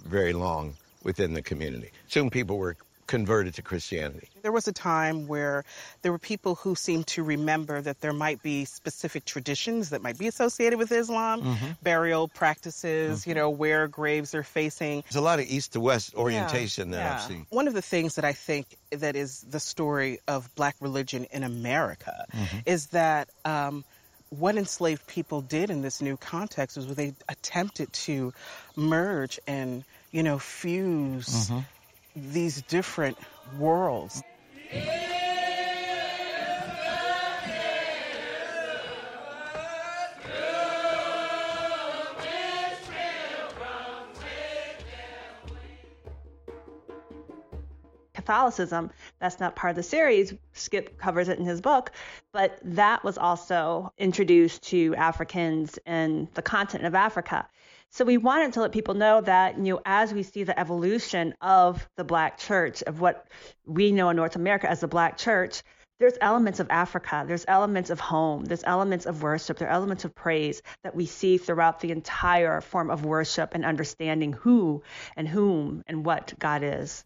very 0.07 0.35
long 0.35 0.75
within 1.03 1.33
the 1.33 1.41
community. 1.41 1.91
Soon 2.09 2.29
people 2.29 2.59
were 2.59 2.77
converted 3.09 3.55
to 3.55 3.63
Christianity. 3.63 4.29
There 4.43 4.53
was 4.53 4.69
a 4.69 4.73
time 4.73 5.27
where 5.27 5.65
there 6.03 6.13
were 6.13 6.19
people 6.19 6.55
who 6.55 6.77
seemed 6.77 7.09
to 7.09 7.25
remember 7.25 7.81
that 7.81 8.01
there 8.01 8.13
might 8.13 8.41
be 8.43 8.65
specific 8.65 9.25
traditions 9.25 9.91
that 9.91 10.03
might 10.03 10.17
be 10.17 10.29
associated 10.29 10.79
with 10.79 10.93
Islam, 10.93 11.43
mm-hmm. 11.43 11.67
burial 11.83 12.29
practices, 12.29 13.23
mm-hmm. 13.23 13.31
you 13.31 13.35
know, 13.35 13.51
where 13.51 13.89
graves 13.89 14.35
are 14.35 14.45
facing. 14.45 15.03
There's 15.03 15.17
a 15.17 15.21
lot 15.21 15.41
of 15.41 15.47
east 15.47 15.73
to 15.73 15.81
west 15.81 16.15
orientation 16.15 16.91
yeah, 16.91 16.97
that 16.97 17.03
yeah. 17.03 17.15
I've 17.15 17.23
seen. 17.23 17.47
One 17.51 17.67
of 17.67 17.75
the 17.75 17.83
things 17.83 18.15
that 18.15 18.25
I 18.25 18.35
think 18.35 18.67
that 18.91 19.17
is 19.17 19.41
the 19.41 19.61
story 19.61 20.21
of 20.29 20.55
black 20.55 20.77
religion 20.81 21.27
in 21.33 21.43
America 21.43 22.27
mm-hmm. 22.33 22.59
is 22.67 22.87
that 22.89 23.29
um, 23.45 23.85
what 24.31 24.57
enslaved 24.57 25.05
people 25.09 25.41
did 25.41 25.71
in 25.71 25.83
this 25.83 26.01
new 26.01 26.17
context 26.17 26.77
was 26.77 26.87
they 26.95 27.15
attempted 27.29 27.93
to 27.93 28.33
merge 28.77 29.41
and 29.47 29.83
you 30.11 30.23
know, 30.23 30.39
fuse 30.39 31.49
mm-hmm. 31.49 31.61
These 32.33 32.63
different 32.63 33.19
worlds. 33.59 34.23
Catholicism. 48.29 48.91
That's 49.21 49.41
not 49.41 49.57
part 49.57 49.71
of 49.71 49.77
the 49.77 49.83
series. 49.83 50.35
Skip 50.53 50.99
covers 50.99 51.31
it 51.31 51.39
in 51.39 51.47
his 51.47 51.63
book, 51.63 51.93
but 52.31 52.59
that 52.63 53.03
was 53.03 53.17
also 53.17 53.91
introduced 53.97 54.65
to 54.65 54.95
Africans 54.97 55.79
in 55.87 56.29
the 56.35 56.43
continent 56.43 56.87
of 56.87 56.95
Africa. 56.95 57.49
So 57.91 58.05
we 58.05 58.19
wanted 58.19 58.53
to 58.53 58.61
let 58.61 58.73
people 58.73 58.95
know 58.95 59.21
that, 59.23 59.57
you 59.57 59.75
know, 59.75 59.81
as 59.85 60.13
we 60.13 60.23
see 60.23 60.45
the 60.45 60.59
evolution 60.59 61.35
of 61.41 61.89
the 61.97 62.05
black 62.05 62.39
church, 62.39 62.83
of 62.83 63.01
what 63.01 63.27
we 63.65 63.93
know 63.93 64.11
in 64.11 64.17
North 64.17 64.37
America 64.37 64.71
as 64.71 64.81
the 64.81 64.89
black 64.89 65.17
church, 65.17 65.63
there's 65.99 66.19
elements 66.21 66.61
of 66.61 66.69
Africa, 66.71 67.25
there's 67.27 67.45
elements 67.49 67.91
of 67.91 67.99
home, 67.99 68.45
there's 68.45 68.63
elements 68.65 69.07
of 69.07 69.23
worship, 69.23 69.59
there 69.59 69.69
are 69.69 69.73
elements 69.73 70.05
of 70.05 70.15
praise 70.15 70.63
that 70.85 70.95
we 70.95 71.07
see 71.07 71.39
throughout 71.39 71.81
the 71.81 71.91
entire 71.91 72.61
form 72.61 72.91
of 72.91 73.05
worship 73.05 73.55
and 73.55 73.65
understanding 73.65 74.33
who 74.33 74.83
and 75.17 75.27
whom 75.27 75.83
and 75.87 76.05
what 76.05 76.35
God 76.39 76.63
is. 76.63 77.05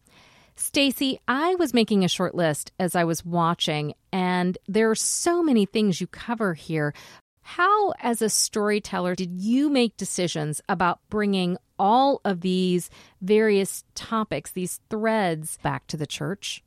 Stacy, 0.57 1.19
I 1.27 1.55
was 1.55 1.73
making 1.73 2.05
a 2.05 2.09
short 2.09 2.35
list 2.35 2.73
as 2.79 2.95
I 2.95 3.05
was 3.05 3.25
watching, 3.25 3.95
and 4.13 4.59
there 4.69 4.91
are 4.91 4.95
so 4.95 5.43
many 5.43 5.65
things 5.65 6.01
you 6.01 6.07
cover 6.07 6.53
here. 6.53 6.93
How, 7.43 7.93
as 8.01 8.23
a 8.23 8.29
storyteller, 8.29 9.15
did 9.15 9.41
you 9.41 9.69
make 9.69 9.97
decisions 9.97 10.61
about 10.69 11.01
bringing 11.11 11.59
all 11.79 12.21
of 12.25 12.41
these 12.41 12.89
various 13.21 13.85
topics, 13.95 14.53
these 14.53 14.81
threads, 14.89 15.59
back 15.63 15.87
to 15.89 15.97
the 15.97 16.07
church? 16.07 16.63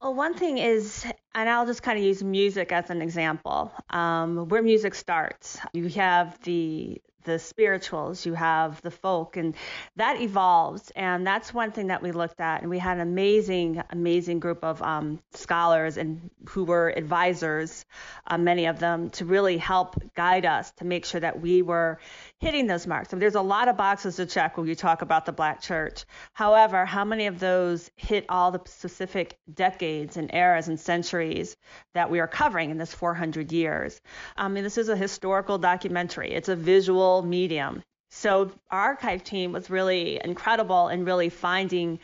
Well, 0.00 0.14
one 0.14 0.34
thing 0.34 0.58
is, 0.58 1.06
and 1.34 1.48
I'll 1.48 1.66
just 1.66 1.82
kind 1.82 1.96
of 1.96 2.04
use 2.04 2.22
music 2.22 2.72
as 2.72 2.90
an 2.90 3.00
example, 3.00 3.72
um, 3.90 4.48
where 4.48 4.62
music 4.62 4.94
starts. 4.94 5.58
You 5.72 5.88
have 5.90 6.40
the 6.42 7.00
the 7.24 7.38
spirituals, 7.38 8.26
you 8.26 8.34
have 8.34 8.80
the 8.82 8.90
folk, 8.90 9.36
and 9.36 9.54
that 9.96 10.20
evolves. 10.20 10.90
And 10.96 11.26
that's 11.26 11.52
one 11.52 11.72
thing 11.72 11.88
that 11.88 12.02
we 12.02 12.12
looked 12.12 12.40
at. 12.40 12.62
And 12.62 12.70
we 12.70 12.78
had 12.78 12.98
an 12.98 13.02
amazing, 13.02 13.82
amazing 13.90 14.40
group 14.40 14.64
of 14.64 14.82
um, 14.82 15.20
scholars 15.32 15.96
and 15.96 16.30
who 16.48 16.64
were 16.64 16.90
advisors, 16.90 17.84
uh, 18.26 18.38
many 18.38 18.66
of 18.66 18.78
them, 18.78 19.10
to 19.10 19.24
really 19.24 19.58
help 19.58 19.96
guide 20.14 20.46
us 20.46 20.72
to 20.72 20.84
make 20.84 21.04
sure 21.04 21.20
that 21.20 21.40
we 21.40 21.62
were 21.62 21.98
hitting 22.42 22.66
those 22.66 22.88
marks. 22.88 23.12
I 23.12 23.14
mean, 23.14 23.20
there's 23.20 23.36
a 23.36 23.40
lot 23.40 23.68
of 23.68 23.76
boxes 23.76 24.16
to 24.16 24.26
check 24.26 24.58
when 24.58 24.66
you 24.66 24.74
talk 24.74 25.02
about 25.02 25.26
the 25.26 25.32
Black 25.32 25.62
church. 25.62 26.04
However, 26.32 26.84
how 26.84 27.04
many 27.04 27.26
of 27.26 27.38
those 27.38 27.88
hit 27.94 28.26
all 28.28 28.50
the 28.50 28.60
specific 28.64 29.38
decades 29.54 30.16
and 30.16 30.28
eras 30.34 30.66
and 30.66 30.78
centuries 30.78 31.56
that 31.94 32.10
we 32.10 32.18
are 32.18 32.26
covering 32.26 32.70
in 32.70 32.78
this 32.78 32.92
400 32.92 33.52
years? 33.52 34.00
I 34.36 34.48
mean, 34.48 34.64
this 34.64 34.76
is 34.76 34.88
a 34.88 34.96
historical 34.96 35.56
documentary. 35.56 36.32
It's 36.32 36.48
a 36.48 36.56
visual 36.56 37.22
medium. 37.22 37.84
So 38.10 38.50
our 38.72 38.88
archive 38.88 39.22
team 39.22 39.52
was 39.52 39.70
really 39.70 40.20
incredible 40.22 40.88
in 40.88 41.04
really 41.04 41.28
finding 41.28 42.00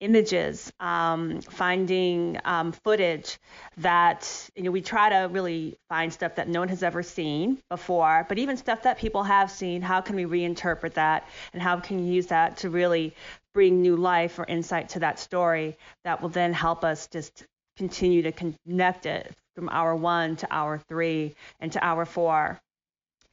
images, 0.00 0.72
um, 0.80 1.40
finding 1.42 2.38
um, 2.44 2.72
footage 2.72 3.38
that 3.76 4.50
you 4.56 4.62
know 4.62 4.70
we 4.70 4.80
try 4.80 5.08
to 5.10 5.28
really 5.30 5.76
find 5.88 6.12
stuff 6.12 6.34
that 6.36 6.48
no 6.48 6.60
one 6.60 6.68
has 6.68 6.82
ever 6.82 7.02
seen 7.02 7.58
before, 7.68 8.26
but 8.28 8.38
even 8.38 8.56
stuff 8.56 8.82
that 8.82 8.98
people 8.98 9.22
have 9.22 9.50
seen. 9.50 9.82
How 9.82 10.00
can 10.00 10.16
we 10.16 10.24
reinterpret 10.24 10.94
that, 10.94 11.28
and 11.52 11.62
how 11.62 11.78
can 11.80 11.98
you 11.98 12.12
use 12.12 12.26
that 12.26 12.56
to 12.58 12.70
really 12.70 13.14
bring 13.52 13.82
new 13.82 13.96
life 13.96 14.38
or 14.38 14.44
insight 14.46 14.90
to 14.90 15.00
that 15.00 15.18
story 15.18 15.76
that 16.04 16.22
will 16.22 16.28
then 16.28 16.52
help 16.52 16.84
us 16.84 17.06
just 17.08 17.46
continue 17.76 18.22
to 18.22 18.32
connect 18.32 19.06
it 19.06 19.34
from 19.54 19.68
hour 19.68 19.94
one 19.94 20.36
to 20.36 20.46
hour 20.50 20.78
three 20.88 21.34
and 21.60 21.72
to 21.72 21.84
hour 21.84 22.04
four. 22.04 22.60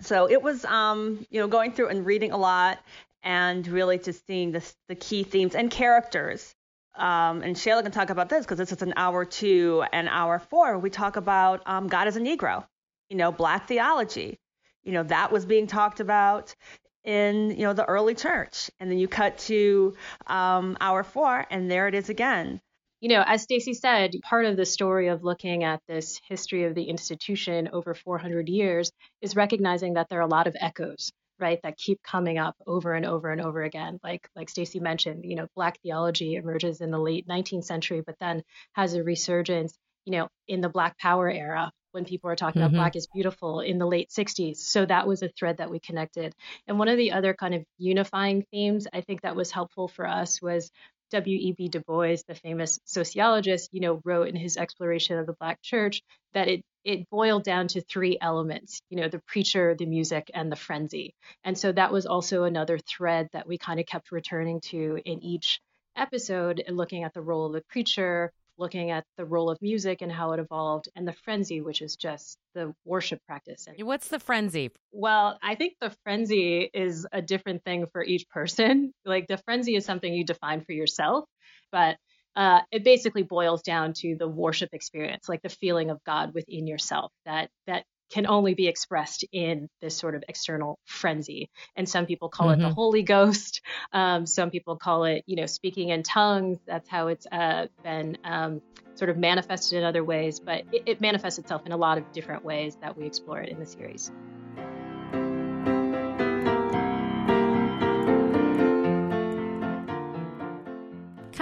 So 0.01 0.29
it 0.29 0.41
was, 0.41 0.63
um, 0.65 1.25
you 1.29 1.39
know, 1.39 1.47
going 1.47 1.71
through 1.71 1.89
and 1.89 2.05
reading 2.05 2.31
a 2.31 2.37
lot 2.37 2.79
and 3.23 3.67
really 3.67 3.97
just 3.97 4.25
seeing 4.27 4.51
the, 4.51 4.63
the 4.89 4.95
key 4.95 5.23
themes 5.23 5.55
and 5.55 5.71
characters 5.71 6.53
um, 6.97 7.41
and 7.41 7.55
Shayla 7.55 7.83
can 7.83 7.91
talk 7.91 8.09
about 8.09 8.29
this 8.29 8.45
because 8.45 8.57
this 8.57 8.71
is 8.71 8.81
an 8.81 8.93
hour 8.97 9.25
two 9.25 9.83
and 9.93 10.09
hour 10.09 10.39
four. 10.39 10.77
We 10.77 10.89
talk 10.89 11.15
about 11.15 11.61
um, 11.65 11.87
God 11.87 12.07
as 12.07 12.15
a 12.15 12.19
Negro, 12.19 12.65
you 13.09 13.17
know, 13.17 13.31
Black 13.31 13.67
theology. 13.67 14.39
You 14.83 14.93
know, 14.93 15.03
that 15.03 15.31
was 15.31 15.45
being 15.45 15.67
talked 15.67 15.99
about 15.99 16.55
in 17.03 17.51
you 17.51 17.63
know 17.63 17.73
the 17.73 17.85
early 17.85 18.15
church, 18.15 18.69
and 18.79 18.89
then 18.89 18.97
you 18.97 19.07
cut 19.07 19.37
to 19.39 19.95
um, 20.27 20.77
hour 20.81 21.03
four, 21.03 21.45
and 21.49 21.69
there 21.69 21.87
it 21.87 21.95
is 21.95 22.09
again. 22.09 22.61
You 22.99 23.09
know, 23.09 23.23
as 23.25 23.43
Stacy 23.43 23.75
said, 23.75 24.13
part 24.23 24.45
of 24.45 24.57
the 24.57 24.65
story 24.65 25.09
of 25.09 25.23
looking 25.23 25.63
at 25.63 25.81
this 25.87 26.19
history 26.27 26.63
of 26.63 26.73
the 26.73 26.85
institution 26.85 27.69
over 27.71 27.93
400 27.93 28.49
years 28.49 28.91
is 29.21 29.35
recognizing 29.35 29.93
that 29.93 30.09
there 30.09 30.17
are 30.17 30.23
a 30.23 30.27
lot 30.27 30.47
of 30.47 30.55
echoes 30.59 31.11
right 31.39 31.59
that 31.63 31.77
keep 31.77 32.01
coming 32.03 32.37
up 32.37 32.55
over 32.65 32.93
and 32.93 33.05
over 33.05 33.29
and 33.29 33.41
over 33.41 33.63
again 33.63 33.99
like 34.03 34.27
like 34.35 34.49
Stacy 34.49 34.79
mentioned 34.79 35.23
you 35.25 35.35
know 35.35 35.47
black 35.55 35.79
theology 35.81 36.35
emerges 36.35 36.81
in 36.81 36.91
the 36.91 36.99
late 36.99 37.27
19th 37.27 37.65
century 37.65 38.01
but 38.05 38.15
then 38.19 38.43
has 38.73 38.93
a 38.93 39.03
resurgence 39.03 39.77
you 40.05 40.11
know 40.11 40.27
in 40.47 40.61
the 40.61 40.69
black 40.69 40.97
power 40.97 41.29
era 41.29 41.71
when 41.91 42.05
people 42.05 42.29
are 42.29 42.35
talking 42.35 42.61
mm-hmm. 42.61 42.75
about 42.75 42.81
black 42.81 42.95
is 42.95 43.07
beautiful 43.13 43.61
in 43.61 43.77
the 43.77 43.87
late 43.87 44.09
60s 44.09 44.57
so 44.57 44.85
that 44.85 45.07
was 45.07 45.21
a 45.21 45.29
thread 45.29 45.57
that 45.57 45.69
we 45.69 45.79
connected 45.79 46.33
and 46.67 46.77
one 46.79 46.87
of 46.87 46.97
the 46.97 47.11
other 47.11 47.33
kind 47.33 47.55
of 47.55 47.63
unifying 47.77 48.43
themes 48.51 48.87
i 48.93 49.01
think 49.01 49.21
that 49.21 49.35
was 49.35 49.51
helpful 49.51 49.87
for 49.87 50.07
us 50.07 50.41
was 50.41 50.71
W.E.B. 51.11 51.69
Du 51.69 51.79
Bois, 51.79 52.17
the 52.27 52.35
famous 52.35 52.79
sociologist, 52.83 53.69
you 53.71 53.79
know, 53.79 54.01
wrote 54.03 54.27
in 54.27 54.35
his 54.35 54.57
exploration 54.57 55.17
of 55.17 55.25
the 55.25 55.35
Black 55.39 55.61
Church 55.61 56.01
that 56.33 56.49
it 56.49 56.63
it 56.87 57.09
boiled 57.09 57.43
down 57.43 57.67
to 57.67 57.81
three 57.81 58.17
elements, 58.21 58.81
you 58.89 58.95
know, 58.95 59.09
the 59.09 59.19
preacher, 59.27 59.75
the 59.77 59.85
music, 59.85 60.31
and 60.33 60.49
the 60.49 60.55
frenzy. 60.55 61.13
And 61.43 61.57
so 61.57 61.73
that 61.73 61.91
was 61.91 62.05
also 62.05 62.43
another 62.43 62.77
thread 62.77 63.27
that 63.33 63.45
we 63.45 63.57
kind 63.57 63.81
of 63.81 63.85
kept 63.85 64.13
returning 64.13 64.61
to 64.61 64.97
in 65.03 65.21
each 65.21 65.59
episode 65.97 66.63
and 66.65 66.77
looking 66.77 67.03
at 67.03 67.13
the 67.13 67.21
role 67.21 67.47
of 67.47 67.51
the 67.51 67.63
preacher, 67.69 68.31
looking 68.57 68.89
at 68.89 69.03
the 69.17 69.25
role 69.25 69.49
of 69.49 69.61
music 69.61 70.01
and 70.01 70.09
how 70.09 70.31
it 70.31 70.39
evolved, 70.39 70.87
and 70.95 71.05
the 71.05 71.11
frenzy, 71.11 71.59
which 71.59 71.81
is 71.81 71.97
just 71.97 72.37
the 72.55 72.73
worship 72.85 73.19
practice. 73.27 73.67
What's 73.79 74.07
the 74.07 74.19
frenzy? 74.19 74.71
Well, 74.93 75.37
I 75.43 75.55
think 75.55 75.73
the 75.81 75.93
frenzy 76.05 76.69
is 76.73 77.05
a 77.11 77.21
different 77.21 77.65
thing 77.65 77.87
for 77.91 78.01
each 78.01 78.29
person. 78.29 78.93
Like 79.03 79.27
the 79.27 79.39
frenzy 79.39 79.75
is 79.75 79.83
something 79.83 80.13
you 80.13 80.23
define 80.23 80.61
for 80.61 80.71
yourself, 80.71 81.25
but 81.69 81.97
uh, 82.37 82.61
it 82.71 82.83
basically 82.83 83.23
boils 83.23 83.63
down 83.63 83.93
to 83.93 84.15
the 84.15 84.27
worship 84.27 84.69
experience, 84.73 85.27
like 85.27 85.41
the 85.41 85.49
feeling 85.49 85.89
of 85.89 86.01
God 86.05 86.35
within 86.35 86.67
yourself 86.67 87.11
that 87.25 87.49
that 87.65 87.83
can 88.09 88.27
only 88.27 88.53
be 88.53 88.67
expressed 88.67 89.25
in 89.33 89.67
this 89.81 89.97
sort 89.97 90.15
of 90.15 90.23
external 90.29 90.79
frenzy. 90.85 91.49
And 91.75 91.89
some 91.89 92.05
people 92.05 92.29
call 92.29 92.47
mm-hmm. 92.47 92.61
it 92.61 92.63
the 92.63 92.69
mm-hmm. 92.69 92.75
Holy 92.75 93.03
Ghost. 93.03 93.61
Um, 93.91 94.25
some 94.25 94.49
people 94.49 94.77
call 94.77 95.03
it, 95.05 95.23
you 95.25 95.35
know, 95.35 95.45
speaking 95.47 95.89
in 95.89 96.03
tongues. 96.03 96.59
That's 96.65 96.87
how 96.87 97.07
it's 97.07 97.27
uh, 97.29 97.67
been 97.83 98.17
um, 98.23 98.61
sort 98.93 99.09
of 99.09 99.17
manifested 99.17 99.79
in 99.79 99.83
other 99.83 100.03
ways. 100.03 100.39
But 100.39 100.63
it, 100.71 100.83
it 100.85 101.01
manifests 101.01 101.39
itself 101.39 101.65
in 101.65 101.73
a 101.73 101.77
lot 101.77 101.97
of 101.97 102.11
different 102.13 102.45
ways 102.45 102.77
that 102.81 102.97
we 102.97 103.05
explore 103.05 103.41
it 103.41 103.49
in 103.49 103.59
the 103.59 103.65
series. 103.65 104.11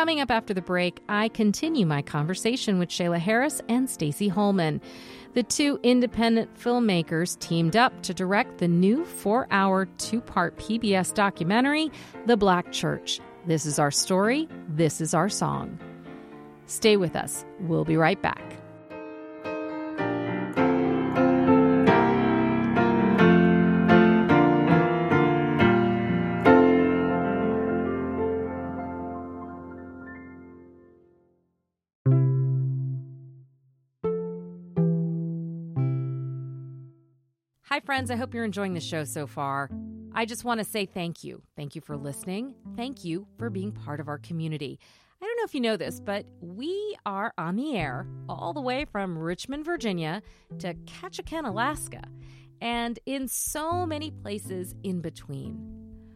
Coming 0.06 0.22
up 0.22 0.30
after 0.30 0.54
the 0.54 0.62
break, 0.62 1.02
I 1.10 1.30
continue 1.30 1.84
my 1.84 2.04
conversation 2.04 2.78
with 2.78 2.90
Shayla 2.90 3.18
Harris 3.18 3.60
and 3.68 3.90
Stacy 3.90 4.28
Holman. 4.28 4.80
The 5.34 5.42
two 5.42 5.80
independent 5.82 6.54
filmmakers 6.60 7.40
teamed 7.40 7.76
up 7.76 8.04
to 8.04 8.14
direct 8.14 8.60
the 8.60 8.68
new 8.68 9.04
four 9.04 9.48
hour, 9.50 9.88
two 9.98 10.22
part 10.22 10.58
PBS 10.58 11.12
documentary, 11.12 11.92
The 12.28 12.38
Black 12.38 12.72
Church. 12.72 13.20
This 13.48 13.66
is 13.66 13.80
our 13.80 13.90
story, 13.90 14.48
this 14.70 15.02
is 15.02 15.16
our 15.16 15.28
song. 15.28 15.80
Stay 16.68 16.98
with 16.98 17.16
us. 17.16 17.44
We'll 17.62 17.84
be 17.84 17.98
right 17.98 18.22
back. 18.22 18.55
Hi, 37.76 37.82
friends. 37.82 38.10
I 38.10 38.16
hope 38.16 38.34
you're 38.34 38.46
enjoying 38.46 38.74
the 38.74 38.80
show 38.80 39.04
so 39.04 39.28
far. 39.28 39.70
I 40.14 40.24
just 40.24 40.46
want 40.46 40.62
to 40.62 40.64
say 40.64 40.86
thank 40.86 41.26
you. 41.26 41.42
Thank 41.58 41.76
you 41.76 41.82
for 41.82 41.98
listening. 41.98 42.56
Thank 42.78 43.04
you 43.04 43.28
for 43.38 43.50
being 43.50 43.74
part 43.74 44.00
of 44.00 44.08
our 44.08 44.18
community. 44.18 44.80
I 45.22 45.26
don't 45.26 45.36
know 45.36 45.44
if 45.44 45.54
you 45.54 45.60
know 45.60 45.76
this, 45.76 46.00
but 46.00 46.26
we 46.40 46.96
are 47.06 47.34
on 47.38 47.58
the 47.58 47.76
air 47.76 48.08
all 48.30 48.54
the 48.54 48.62
way 48.62 48.86
from 48.86 49.18
Richmond, 49.18 49.66
Virginia 49.66 50.22
to 50.60 50.74
Ketchikan, 50.86 51.46
Alaska, 51.46 52.04
and 52.62 52.98
in 53.06 53.28
so 53.28 53.86
many 53.86 54.10
places 54.10 54.74
in 54.84 55.02
between. 55.02 55.85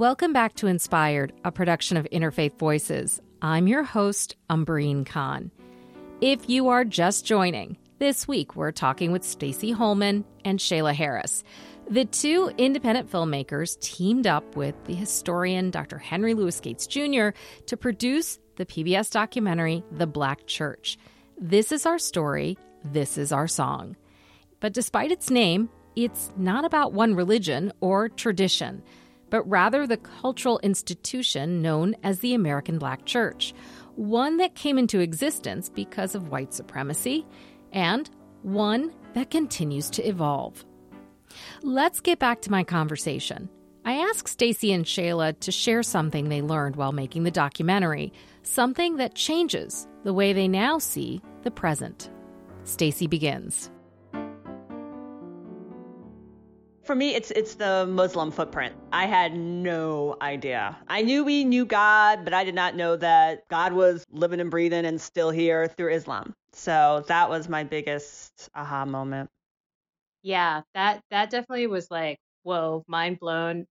Welcome 0.00 0.32
back 0.32 0.54
to 0.54 0.66
Inspired, 0.66 1.34
a 1.44 1.52
production 1.52 1.98
of 1.98 2.08
Interfaith 2.10 2.58
Voices. 2.58 3.20
I'm 3.42 3.68
your 3.68 3.82
host, 3.82 4.34
Umbreen 4.48 5.04
Khan. 5.04 5.50
If 6.22 6.48
you 6.48 6.68
are 6.68 6.86
just 6.86 7.26
joining, 7.26 7.76
this 7.98 8.26
week 8.26 8.56
we're 8.56 8.72
talking 8.72 9.12
with 9.12 9.22
Stacy 9.22 9.72
Holman 9.72 10.24
and 10.42 10.58
Shayla 10.58 10.94
Harris. 10.94 11.44
The 11.90 12.06
two 12.06 12.50
independent 12.56 13.10
filmmakers 13.10 13.78
teamed 13.82 14.26
up 14.26 14.56
with 14.56 14.74
the 14.86 14.94
historian 14.94 15.70
Dr. 15.70 15.98
Henry 15.98 16.32
Louis 16.32 16.58
Gates 16.60 16.86
Jr. 16.86 17.32
to 17.66 17.76
produce 17.76 18.38
the 18.56 18.64
PBS 18.64 19.10
documentary 19.10 19.84
The 19.92 20.06
Black 20.06 20.46
Church. 20.46 20.96
This 21.38 21.72
is 21.72 21.84
our 21.84 21.98
story, 21.98 22.56
this 22.82 23.18
is 23.18 23.32
our 23.32 23.46
song. 23.46 23.96
But 24.60 24.72
despite 24.72 25.12
its 25.12 25.30
name, 25.30 25.68
it's 25.94 26.32
not 26.38 26.64
about 26.64 26.94
one 26.94 27.14
religion 27.14 27.70
or 27.82 28.08
tradition 28.08 28.82
but 29.30 29.48
rather 29.48 29.86
the 29.86 29.96
cultural 29.96 30.60
institution 30.62 31.62
known 31.62 31.96
as 32.02 32.18
the 32.18 32.34
American 32.34 32.78
Black 32.78 33.04
Church, 33.06 33.54
one 33.94 34.36
that 34.38 34.54
came 34.54 34.78
into 34.78 35.00
existence 35.00 35.68
because 35.68 36.14
of 36.14 36.28
white 36.28 36.52
supremacy, 36.52 37.26
and 37.72 38.10
one 38.42 38.92
that 39.14 39.30
continues 39.30 39.90
to 39.90 40.02
evolve. 40.06 40.64
Let's 41.62 42.00
get 42.00 42.18
back 42.18 42.42
to 42.42 42.50
my 42.50 42.64
conversation. 42.64 43.48
I 43.84 43.94
asked 43.94 44.28
Stacy 44.28 44.72
and 44.72 44.84
Shayla 44.84 45.38
to 45.40 45.52
share 45.52 45.82
something 45.82 46.28
they 46.28 46.42
learned 46.42 46.76
while 46.76 46.92
making 46.92 47.22
the 47.22 47.30
documentary, 47.30 48.12
something 48.42 48.96
that 48.96 49.14
changes 49.14 49.86
the 50.04 50.12
way 50.12 50.32
they 50.32 50.48
now 50.48 50.78
see 50.78 51.22
the 51.42 51.50
present. 51.50 52.10
Stacy 52.64 53.06
begins. 53.06 53.70
For 56.90 56.96
me, 56.96 57.14
it's 57.14 57.30
it's 57.30 57.54
the 57.54 57.86
Muslim 57.86 58.32
footprint. 58.32 58.74
I 58.92 59.06
had 59.06 59.32
no 59.32 60.16
idea. 60.20 60.76
I 60.88 61.02
knew 61.02 61.22
we 61.22 61.44
knew 61.44 61.64
God, 61.64 62.24
but 62.24 62.34
I 62.34 62.42
did 62.42 62.56
not 62.56 62.74
know 62.74 62.96
that 62.96 63.46
God 63.46 63.72
was 63.72 64.04
living 64.10 64.40
and 64.40 64.50
breathing 64.50 64.84
and 64.84 65.00
still 65.00 65.30
here 65.30 65.68
through 65.68 65.92
Islam. 65.94 66.34
So 66.52 67.04
that 67.06 67.30
was 67.30 67.48
my 67.48 67.62
biggest 67.62 68.50
aha 68.56 68.86
moment. 68.86 69.30
Yeah, 70.22 70.62
that 70.74 71.00
that 71.12 71.30
definitely 71.30 71.68
was 71.68 71.88
like, 71.92 72.18
whoa, 72.42 72.82
mind 72.88 73.20
blown. 73.20 73.66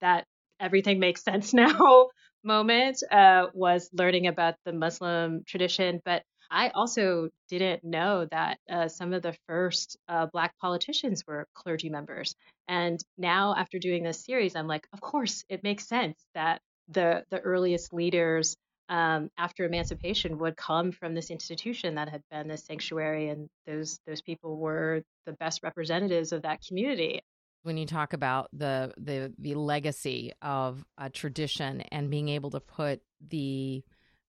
That 0.00 0.26
everything 0.60 1.00
makes 1.00 1.24
sense 1.24 1.52
now 1.64 2.10
moment 2.44 3.02
uh, 3.10 3.46
was 3.52 3.90
learning 3.92 4.28
about 4.28 4.54
the 4.64 4.72
Muslim 4.72 5.42
tradition, 5.44 6.00
but 6.04 6.22
I 6.50 6.70
also 6.70 7.30
didn't 7.48 7.84
know 7.84 8.26
that 8.30 8.58
uh, 8.68 8.88
some 8.88 9.12
of 9.12 9.22
the 9.22 9.36
first 9.46 9.96
uh, 10.08 10.26
Black 10.26 10.58
politicians 10.58 11.24
were 11.26 11.46
clergy 11.54 11.88
members. 11.88 12.34
And 12.66 13.02
now, 13.16 13.54
after 13.56 13.78
doing 13.78 14.02
this 14.02 14.24
series, 14.24 14.56
I'm 14.56 14.66
like, 14.66 14.86
of 14.92 15.00
course, 15.00 15.44
it 15.48 15.62
makes 15.62 15.86
sense 15.86 16.18
that 16.34 16.60
the 16.88 17.24
the 17.30 17.38
earliest 17.38 17.92
leaders 17.92 18.56
um, 18.88 19.30
after 19.38 19.64
emancipation 19.64 20.38
would 20.38 20.56
come 20.56 20.90
from 20.90 21.14
this 21.14 21.30
institution 21.30 21.94
that 21.94 22.08
had 22.08 22.22
been 22.30 22.48
this 22.48 22.64
sanctuary, 22.64 23.28
and 23.28 23.48
those 23.66 24.00
those 24.06 24.20
people 24.20 24.56
were 24.56 25.02
the 25.26 25.32
best 25.34 25.62
representatives 25.62 26.32
of 26.32 26.42
that 26.42 26.60
community. 26.66 27.20
When 27.62 27.76
you 27.76 27.86
talk 27.86 28.12
about 28.12 28.48
the 28.52 28.92
the 28.96 29.32
the 29.38 29.54
legacy 29.54 30.32
of 30.42 30.84
a 30.98 31.10
tradition 31.10 31.82
and 31.92 32.10
being 32.10 32.28
able 32.28 32.50
to 32.50 32.60
put 32.60 33.00
the 33.28 33.84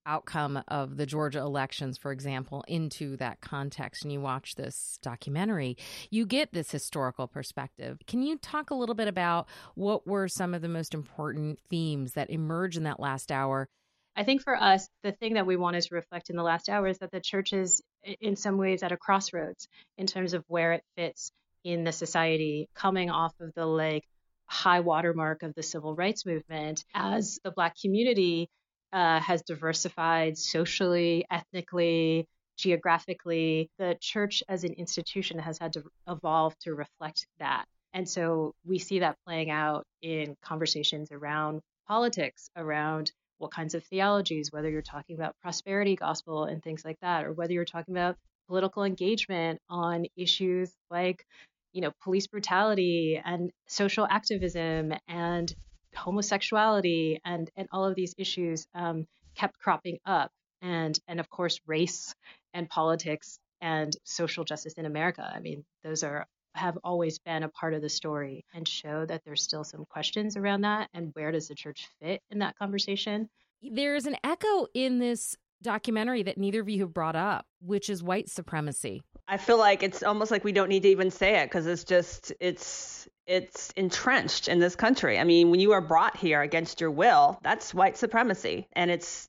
outcome 0.05 0.63
of 0.67 0.97
the 0.97 1.05
Georgia 1.05 1.39
elections, 1.39 1.97
for 1.97 2.11
example, 2.11 2.63
into 2.67 3.17
that 3.17 3.41
context 3.41 4.03
and 4.03 4.11
you 4.11 4.21
watch 4.21 4.55
this 4.55 4.97
documentary, 5.01 5.77
you 6.09 6.25
get 6.25 6.51
this 6.51 6.71
historical 6.71 7.27
perspective. 7.27 7.99
Can 8.07 8.21
you 8.21 8.37
talk 8.37 8.69
a 8.69 8.75
little 8.75 8.95
bit 8.95 9.07
about 9.07 9.47
what 9.75 10.07
were 10.07 10.27
some 10.27 10.53
of 10.53 10.61
the 10.61 10.69
most 10.69 10.93
important 10.93 11.59
themes 11.69 12.13
that 12.13 12.29
emerge 12.29 12.77
in 12.77 12.83
that 12.83 12.99
last 12.99 13.31
hour? 13.31 13.67
I 14.15 14.23
think 14.23 14.43
for 14.43 14.55
us, 14.55 14.89
the 15.03 15.13
thing 15.13 15.35
that 15.35 15.45
we 15.45 15.55
wanted 15.55 15.83
to 15.83 15.95
reflect 15.95 16.29
in 16.29 16.35
the 16.35 16.43
last 16.43 16.67
hour 16.67 16.87
is 16.87 16.97
that 16.99 17.11
the 17.11 17.21
church 17.21 17.53
is, 17.53 17.81
in 18.19 18.35
some 18.35 18.57
ways, 18.57 18.83
at 18.83 18.91
a 18.91 18.97
crossroads 18.97 19.67
in 19.97 20.05
terms 20.05 20.33
of 20.33 20.43
where 20.47 20.73
it 20.73 20.83
fits 20.97 21.31
in 21.63 21.83
the 21.83 21.91
society, 21.91 22.67
coming 22.75 23.09
off 23.09 23.33
of 23.39 23.53
the 23.53 23.65
like 23.65 24.03
high 24.45 24.81
watermark 24.81 25.43
of 25.43 25.55
the 25.55 25.63
civil 25.63 25.95
rights 25.95 26.25
movement 26.25 26.83
as 26.93 27.39
the 27.43 27.51
Black 27.51 27.75
community 27.81 28.49
uh, 28.93 29.19
has 29.19 29.41
diversified 29.43 30.37
socially, 30.37 31.25
ethnically, 31.29 32.27
geographically. 32.57 33.69
The 33.77 33.97
church 33.99 34.43
as 34.47 34.63
an 34.63 34.73
institution 34.73 35.39
has 35.39 35.57
had 35.57 35.73
to 35.73 35.83
evolve 36.07 36.57
to 36.59 36.73
reflect 36.73 37.27
that. 37.39 37.65
And 37.93 38.07
so 38.07 38.53
we 38.65 38.79
see 38.79 38.99
that 38.99 39.17
playing 39.25 39.49
out 39.49 39.85
in 40.01 40.35
conversations 40.41 41.11
around 41.11 41.61
politics, 41.87 42.49
around 42.55 43.11
what 43.37 43.51
kinds 43.51 43.73
of 43.73 43.83
theologies, 43.85 44.51
whether 44.51 44.69
you're 44.69 44.81
talking 44.81 45.15
about 45.15 45.35
prosperity 45.41 45.95
gospel 45.95 46.45
and 46.45 46.63
things 46.63 46.85
like 46.85 46.99
that, 47.01 47.25
or 47.25 47.33
whether 47.33 47.53
you're 47.53 47.65
talking 47.65 47.95
about 47.95 48.15
political 48.47 48.83
engagement 48.83 49.59
on 49.69 50.05
issues 50.15 50.71
like, 50.89 51.25
you 51.73 51.81
know, 51.81 51.91
police 52.03 52.27
brutality 52.27 53.19
and 53.23 53.51
social 53.67 54.05
activism 54.09 54.93
and 55.07 55.53
homosexuality 55.95 57.19
and 57.25 57.49
and 57.55 57.67
all 57.71 57.85
of 57.85 57.95
these 57.95 58.15
issues 58.17 58.67
um, 58.73 59.07
kept 59.35 59.59
cropping 59.59 59.99
up, 60.05 60.31
and 60.61 60.97
and 61.07 61.19
of 61.19 61.29
course 61.29 61.59
race 61.67 62.13
and 62.53 62.69
politics 62.69 63.39
and 63.61 63.95
social 64.03 64.43
justice 64.43 64.73
in 64.73 64.85
America. 64.85 65.29
I 65.33 65.39
mean, 65.39 65.63
those 65.83 66.03
are 66.03 66.25
have 66.55 66.77
always 66.83 67.19
been 67.19 67.43
a 67.43 67.49
part 67.49 67.73
of 67.73 67.81
the 67.81 67.89
story 67.89 68.43
and 68.53 68.67
show 68.67 69.05
that 69.05 69.21
there's 69.23 69.41
still 69.41 69.63
some 69.63 69.85
questions 69.85 70.35
around 70.35 70.61
that 70.61 70.89
and 70.93 71.11
where 71.13 71.31
does 71.31 71.47
the 71.47 71.55
church 71.55 71.87
fit 72.01 72.21
in 72.29 72.39
that 72.39 72.57
conversation. 72.57 73.29
There's 73.61 74.05
an 74.05 74.17
echo 74.23 74.67
in 74.73 74.99
this 74.99 75.37
documentary 75.61 76.23
that 76.23 76.37
neither 76.37 76.61
of 76.61 76.69
you 76.69 76.81
have 76.81 76.93
brought 76.93 77.15
up, 77.15 77.45
which 77.61 77.89
is 77.89 78.03
white 78.03 78.29
supremacy. 78.29 79.01
I 79.27 79.37
feel 79.37 79.57
like 79.57 79.83
it's 79.83 80.03
almost 80.03 80.31
like 80.31 80.43
we 80.43 80.51
don't 80.51 80.69
need 80.69 80.83
to 80.83 80.89
even 80.89 81.11
say 81.11 81.39
it 81.39 81.45
because 81.45 81.67
it's 81.67 81.83
just 81.83 82.33
it's 82.39 83.07
it's 83.31 83.71
entrenched 83.77 84.47
in 84.47 84.59
this 84.59 84.75
country. 84.75 85.17
I 85.17 85.23
mean, 85.23 85.51
when 85.51 85.59
you 85.59 85.71
are 85.71 85.81
brought 85.81 86.17
here 86.17 86.41
against 86.41 86.81
your 86.81 86.91
will, 86.91 87.39
that's 87.41 87.73
white 87.73 87.97
supremacy 87.97 88.67
and 88.73 88.91
it's 88.91 89.27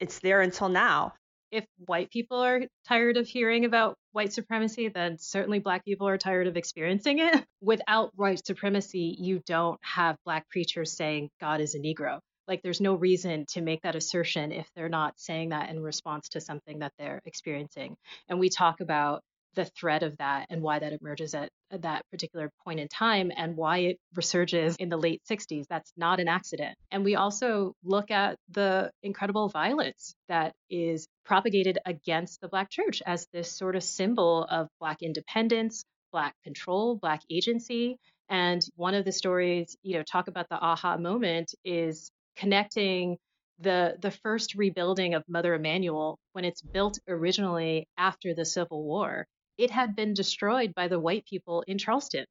it's 0.00 0.20
there 0.20 0.40
until 0.40 0.68
now 0.68 1.14
if 1.54 1.64
white 1.86 2.10
people 2.10 2.38
are 2.38 2.62
tired 2.88 3.16
of 3.16 3.28
hearing 3.28 3.64
about 3.64 3.96
white 4.10 4.32
supremacy, 4.32 4.88
then 4.88 5.18
certainly 5.18 5.60
black 5.60 5.84
people 5.84 6.08
are 6.08 6.18
tired 6.18 6.48
of 6.48 6.56
experiencing 6.56 7.20
it. 7.20 7.44
Without 7.60 8.10
white 8.16 8.44
supremacy, 8.44 9.16
you 9.20 9.40
don't 9.46 9.78
have 9.84 10.16
black 10.24 10.48
preachers 10.48 10.92
saying 10.92 11.30
God 11.40 11.60
is 11.60 11.76
a 11.76 11.78
Negro. 11.78 12.18
Like 12.48 12.62
there's 12.62 12.80
no 12.80 12.94
reason 12.94 13.46
to 13.50 13.60
make 13.60 13.82
that 13.82 13.94
assertion 13.94 14.50
if 14.50 14.68
they're 14.74 14.88
not 14.88 15.14
saying 15.16 15.50
that 15.50 15.70
in 15.70 15.80
response 15.80 16.28
to 16.30 16.40
something 16.40 16.80
that 16.80 16.92
they're 16.98 17.22
experiencing. 17.24 17.96
And 18.28 18.40
we 18.40 18.48
talk 18.48 18.80
about 18.80 19.22
the 19.54 19.64
threat 19.64 20.02
of 20.02 20.16
that 20.18 20.46
and 20.50 20.62
why 20.62 20.78
that 20.78 20.92
emerges 20.92 21.34
at, 21.34 21.50
that 21.70 22.02
particular 22.10 22.50
point 22.64 22.78
in 22.78 22.88
time 22.88 23.32
and 23.36 23.56
why 23.56 23.78
it 23.78 23.98
resurges 24.16 24.76
in 24.78 24.88
the 24.88 24.96
late 24.96 25.22
60s. 25.28 25.66
That's 25.68 25.92
not 25.96 26.20
an 26.20 26.28
accident. 26.28 26.76
And 26.90 27.04
we 27.04 27.16
also 27.16 27.74
look 27.82 28.10
at 28.10 28.36
the 28.50 28.90
incredible 29.02 29.48
violence 29.48 30.14
that 30.28 30.52
is 30.70 31.08
propagated 31.24 31.78
against 31.84 32.40
the 32.40 32.48
Black 32.48 32.70
church 32.70 33.02
as 33.06 33.26
this 33.32 33.50
sort 33.50 33.76
of 33.76 33.82
symbol 33.82 34.44
of 34.44 34.68
Black 34.78 35.02
independence, 35.02 35.84
Black 36.12 36.34
control, 36.44 36.96
Black 36.96 37.22
agency. 37.30 37.96
And 38.28 38.62
one 38.76 38.94
of 38.94 39.04
the 39.04 39.12
stories, 39.12 39.76
you 39.82 39.96
know, 39.96 40.04
talk 40.04 40.28
about 40.28 40.48
the 40.48 40.56
aha 40.56 40.96
moment 40.96 41.54
is 41.64 42.10
connecting 42.36 43.18
the 43.60 43.96
the 44.00 44.10
first 44.10 44.54
rebuilding 44.54 45.14
of 45.14 45.22
Mother 45.28 45.54
Emanuel 45.54 46.18
when 46.32 46.44
it's 46.44 46.60
built 46.60 46.98
originally 47.08 47.86
after 47.96 48.34
the 48.34 48.44
Civil 48.44 48.82
War 48.82 49.26
it 49.58 49.70
had 49.70 49.96
been 49.96 50.14
destroyed 50.14 50.74
by 50.74 50.88
the 50.88 51.00
white 51.00 51.24
people 51.26 51.62
in 51.66 51.78
Charleston. 51.78 52.26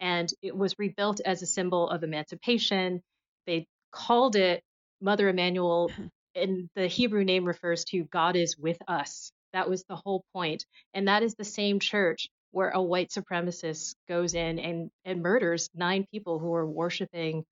And 0.00 0.28
it 0.42 0.56
was 0.56 0.74
rebuilt 0.78 1.20
as 1.24 1.42
a 1.42 1.46
symbol 1.46 1.88
of 1.88 2.02
emancipation. 2.02 3.02
They 3.46 3.66
called 3.92 4.36
it 4.36 4.62
Mother 5.00 5.28
Emanuel, 5.28 5.90
and 6.34 6.68
the 6.74 6.86
Hebrew 6.86 7.24
name 7.24 7.44
refers 7.44 7.84
to 7.86 8.04
God 8.04 8.36
is 8.36 8.56
with 8.58 8.78
us. 8.88 9.30
That 9.52 9.68
was 9.68 9.84
the 9.84 9.96
whole 9.96 10.24
point. 10.32 10.64
And 10.94 11.08
that 11.08 11.22
is 11.22 11.34
the 11.34 11.44
same 11.44 11.78
church 11.78 12.28
where 12.50 12.70
a 12.70 12.82
white 12.82 13.10
supremacist 13.10 13.94
goes 14.08 14.34
in 14.34 14.58
and, 14.58 14.90
and 15.04 15.22
murders 15.22 15.70
nine 15.74 16.06
people 16.10 16.38
who 16.38 16.54
are 16.54 16.66
worshiping 16.66 17.44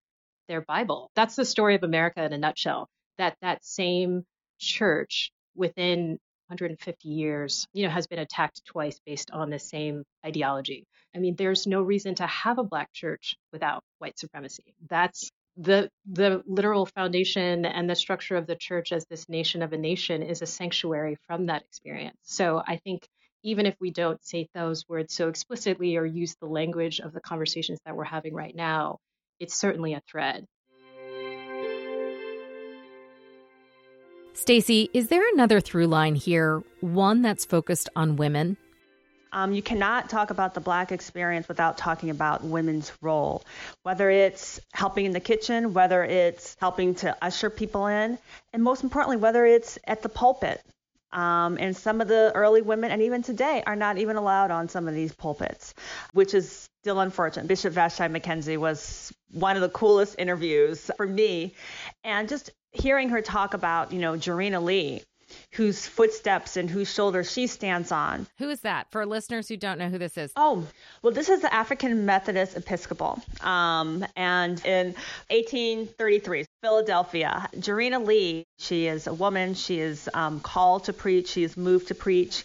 their 0.47 0.61
Bible. 0.61 1.09
That's 1.15 1.35
the 1.35 1.45
story 1.45 1.75
of 1.75 1.83
America 1.83 2.23
in 2.23 2.33
a 2.33 2.37
nutshell. 2.37 2.89
That 3.17 3.37
that 3.41 3.63
same 3.63 4.25
church 4.59 5.31
within 5.55 6.19
150 6.47 7.09
years, 7.09 7.67
you 7.73 7.85
know, 7.85 7.91
has 7.91 8.07
been 8.07 8.19
attacked 8.19 8.63
twice 8.65 8.99
based 9.05 9.31
on 9.31 9.49
the 9.49 9.59
same 9.59 10.03
ideology. 10.25 10.85
I 11.15 11.19
mean, 11.19 11.35
there's 11.35 11.67
no 11.67 11.81
reason 11.81 12.15
to 12.15 12.27
have 12.27 12.57
a 12.57 12.63
black 12.63 12.91
church 12.93 13.35
without 13.51 13.83
white 13.99 14.17
supremacy. 14.19 14.75
That's 14.89 15.31
the 15.57 15.89
the 16.11 16.41
literal 16.47 16.85
foundation 16.85 17.65
and 17.65 17.89
the 17.89 17.95
structure 17.95 18.35
of 18.35 18.47
the 18.47 18.55
church 18.55 18.91
as 18.91 19.05
this 19.05 19.29
nation 19.29 19.61
of 19.61 19.71
a 19.71 19.77
nation 19.77 20.23
is 20.23 20.41
a 20.41 20.47
sanctuary 20.47 21.17
from 21.27 21.45
that 21.45 21.61
experience. 21.63 22.17
So 22.23 22.61
I 22.65 22.77
think 22.77 23.07
even 23.43 23.65
if 23.65 23.75
we 23.79 23.91
don't 23.91 24.23
say 24.23 24.47
those 24.55 24.87
words 24.87 25.13
so 25.13 25.27
explicitly 25.27 25.97
or 25.97 26.05
use 26.05 26.35
the 26.35 26.47
language 26.47 26.99
of 26.99 27.13
the 27.13 27.21
conversations 27.21 27.79
that 27.85 27.95
we're 27.95 28.03
having 28.05 28.33
right 28.33 28.55
now, 28.55 28.97
it's 29.39 29.53
certainly 29.53 29.93
a 29.93 30.01
thread. 30.09 30.45
Stacy, 34.33 34.89
is 34.93 35.07
there 35.07 35.23
another 35.33 35.59
through 35.59 35.87
line 35.87 36.15
here, 36.15 36.63
one 36.81 37.21
that's 37.21 37.45
focused 37.45 37.87
on 37.95 38.15
women? 38.15 38.57
Um, 39.31 39.53
you 39.53 39.61
cannot 39.61 40.09
talk 40.09 40.31
about 40.31 40.53
the 40.53 40.59
Black 40.59 40.91
experience 40.91 41.47
without 41.47 41.77
talking 41.77 42.09
about 42.09 42.43
women's 42.43 42.91
role, 43.01 43.43
whether 43.83 44.09
it's 44.09 44.59
helping 44.73 45.05
in 45.05 45.11
the 45.11 45.19
kitchen, 45.19 45.73
whether 45.73 46.03
it's 46.03 46.55
helping 46.59 46.93
to 46.95 47.15
usher 47.21 47.49
people 47.49 47.87
in, 47.87 48.19
and 48.53 48.63
most 48.63 48.83
importantly, 48.83 49.17
whether 49.17 49.45
it's 49.45 49.79
at 49.85 50.01
the 50.01 50.09
pulpit. 50.09 50.61
Um, 51.11 51.57
and 51.59 51.77
some 51.77 52.01
of 52.01 52.07
the 52.07 52.31
early 52.33 52.61
women, 52.61 52.91
and 52.91 53.03
even 53.03 53.21
today, 53.21 53.63
are 53.67 53.75
not 53.75 53.99
even 53.99 54.17
allowed 54.17 54.49
on 54.49 54.67
some 54.67 54.87
of 54.87 54.95
these 54.95 55.13
pulpits, 55.13 55.75
which 56.13 56.33
is 56.33 56.67
still 56.81 56.99
unfortunate. 56.99 57.47
Bishop 57.47 57.73
Vashti 57.73 58.03
McKenzie 58.03 58.57
was 58.57 59.13
one 59.31 59.55
of 59.55 59.61
the 59.61 59.69
coolest 59.69 60.15
interviews 60.17 60.89
for 60.97 61.05
me. 61.05 61.53
And 62.03 62.27
just 62.27 62.51
hearing 62.73 63.09
her 63.09 63.21
talk 63.21 63.53
about, 63.53 63.91
you 63.93 63.99
know, 63.99 64.13
Jarena 64.13 64.61
Lee, 64.63 65.03
whose 65.53 65.85
footsteps 65.85 66.57
and 66.57 66.69
whose 66.69 66.91
shoulders 66.91 67.31
she 67.31 67.47
stands 67.47 67.91
on. 67.91 68.27
Who 68.39 68.49
is 68.49 68.61
that? 68.61 68.87
For 68.91 69.05
listeners 69.05 69.47
who 69.47 69.57
don't 69.57 69.77
know 69.77 69.89
who 69.89 69.97
this 69.97 70.17
is. 70.17 70.31
Oh, 70.35 70.65
well, 71.01 71.13
this 71.13 71.29
is 71.29 71.41
the 71.41 71.53
African 71.53 72.05
Methodist 72.05 72.57
Episcopal. 72.57 73.21
Um, 73.41 74.05
and 74.15 74.63
in 74.65 74.87
1833, 75.29 76.45
Philadelphia, 76.61 77.49
Jarena 77.55 78.05
Lee, 78.05 78.45
she 78.57 78.87
is 78.87 79.07
a 79.07 79.13
woman. 79.13 79.53
She 79.53 79.79
is 79.79 80.09
um, 80.13 80.39
called 80.39 80.85
to 80.85 80.93
preach. 80.93 81.27
She 81.27 81.43
is 81.43 81.57
moved 81.57 81.89
to 81.89 81.95
preach, 81.95 82.43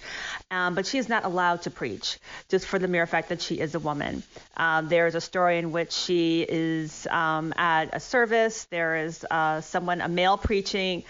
um, 0.50 0.74
but 0.74 0.86
she 0.86 0.98
is 0.98 1.08
not 1.08 1.24
allowed 1.24 1.62
to 1.62 1.70
preach 1.70 2.18
just 2.48 2.66
for 2.66 2.78
the 2.78 2.88
mere 2.88 3.06
fact 3.06 3.28
that 3.28 3.40
she 3.40 3.60
is 3.60 3.74
a 3.74 3.78
woman. 3.78 4.22
Um, 4.56 4.88
there 4.88 5.06
is 5.06 5.14
a 5.14 5.20
story 5.20 5.58
in 5.58 5.72
which 5.72 5.92
she 5.92 6.44
is 6.48 7.06
um, 7.06 7.54
at 7.56 7.94
a 7.94 8.00
service. 8.00 8.64
There 8.70 8.96
is 8.96 9.24
uh, 9.30 9.60
someone, 9.60 10.00
a 10.00 10.08
male 10.08 10.36
preaching 10.36 11.04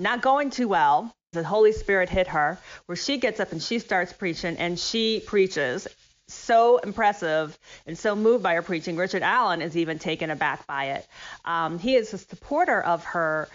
not 0.00 0.22
going 0.22 0.50
too 0.50 0.68
well. 0.68 1.14
The 1.32 1.44
Holy 1.44 1.70
Spirit 1.70 2.08
hit 2.08 2.26
her, 2.26 2.58
where 2.86 2.96
she 2.96 3.18
gets 3.18 3.38
up 3.38 3.52
and 3.52 3.62
she 3.62 3.78
starts 3.78 4.12
preaching, 4.12 4.56
and 4.56 4.76
she 4.76 5.22
preaches. 5.24 5.86
So 6.26 6.78
impressive 6.78 7.56
and 7.86 7.96
so 7.96 8.16
moved 8.16 8.42
by 8.42 8.54
her 8.54 8.62
preaching. 8.62 8.96
Richard 8.96 9.22
Allen 9.22 9.62
is 9.62 9.76
even 9.76 10.00
taken 10.00 10.30
aback 10.30 10.66
by 10.66 10.86
it. 10.86 11.06
Um, 11.44 11.78
he 11.78 11.94
is 11.94 12.12
a 12.12 12.18
supporter 12.18 12.80
of 12.80 13.04
her 13.04 13.48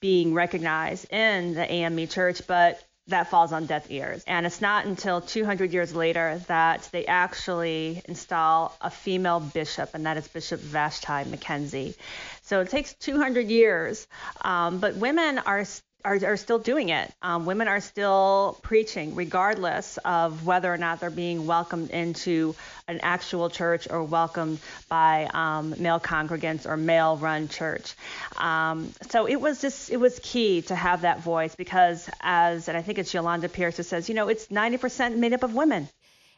being 0.00 0.34
recognized 0.34 1.12
in 1.12 1.54
the 1.54 1.70
AME 1.70 2.08
church, 2.08 2.42
but 2.48 2.82
that 3.06 3.30
falls 3.30 3.52
on 3.52 3.66
deaf 3.66 3.88
ears. 3.90 4.24
And 4.26 4.44
it's 4.44 4.60
not 4.60 4.86
until 4.86 5.20
200 5.20 5.72
years 5.72 5.94
later 5.94 6.40
that 6.48 6.88
they 6.92 7.06
actually 7.06 8.02
install 8.06 8.76
a 8.80 8.90
female 8.90 9.38
bishop, 9.38 9.90
and 9.94 10.06
that 10.06 10.16
is 10.16 10.26
Bishop 10.26 10.58
Vashti 10.60 11.06
McKenzie. 11.30 11.94
So 12.42 12.60
it 12.60 12.70
takes 12.70 12.94
200 12.94 13.48
years, 13.48 14.08
um, 14.40 14.80
but 14.80 14.96
women 14.96 15.38
are 15.38 15.64
are, 16.04 16.18
are 16.24 16.36
still 16.36 16.58
doing 16.58 16.88
it. 16.88 17.12
Um, 17.22 17.46
women 17.46 17.68
are 17.68 17.80
still 17.80 18.58
preaching, 18.62 19.14
regardless 19.14 19.98
of 20.04 20.46
whether 20.46 20.72
or 20.72 20.76
not 20.76 21.00
they're 21.00 21.10
being 21.10 21.46
welcomed 21.46 21.90
into 21.90 22.54
an 22.88 23.00
actual 23.02 23.50
church 23.50 23.88
or 23.90 24.02
welcomed 24.04 24.58
by 24.88 25.28
um, 25.32 25.74
male 25.78 26.00
congregants 26.00 26.66
or 26.66 26.76
male 26.76 27.16
run 27.16 27.48
church. 27.48 27.94
Um, 28.36 28.92
so 29.10 29.26
it 29.26 29.40
was 29.40 29.60
just, 29.60 29.90
it 29.90 29.98
was 29.98 30.18
key 30.22 30.62
to 30.62 30.74
have 30.74 31.02
that 31.02 31.20
voice 31.20 31.54
because, 31.54 32.08
as, 32.20 32.68
and 32.68 32.76
I 32.76 32.82
think 32.82 32.98
it's 32.98 33.12
Yolanda 33.12 33.48
Pierce 33.48 33.76
who 33.76 33.82
says, 33.82 34.08
you 34.08 34.14
know, 34.14 34.28
it's 34.28 34.48
90% 34.48 35.16
made 35.16 35.32
up 35.32 35.42
of 35.42 35.54
women. 35.54 35.88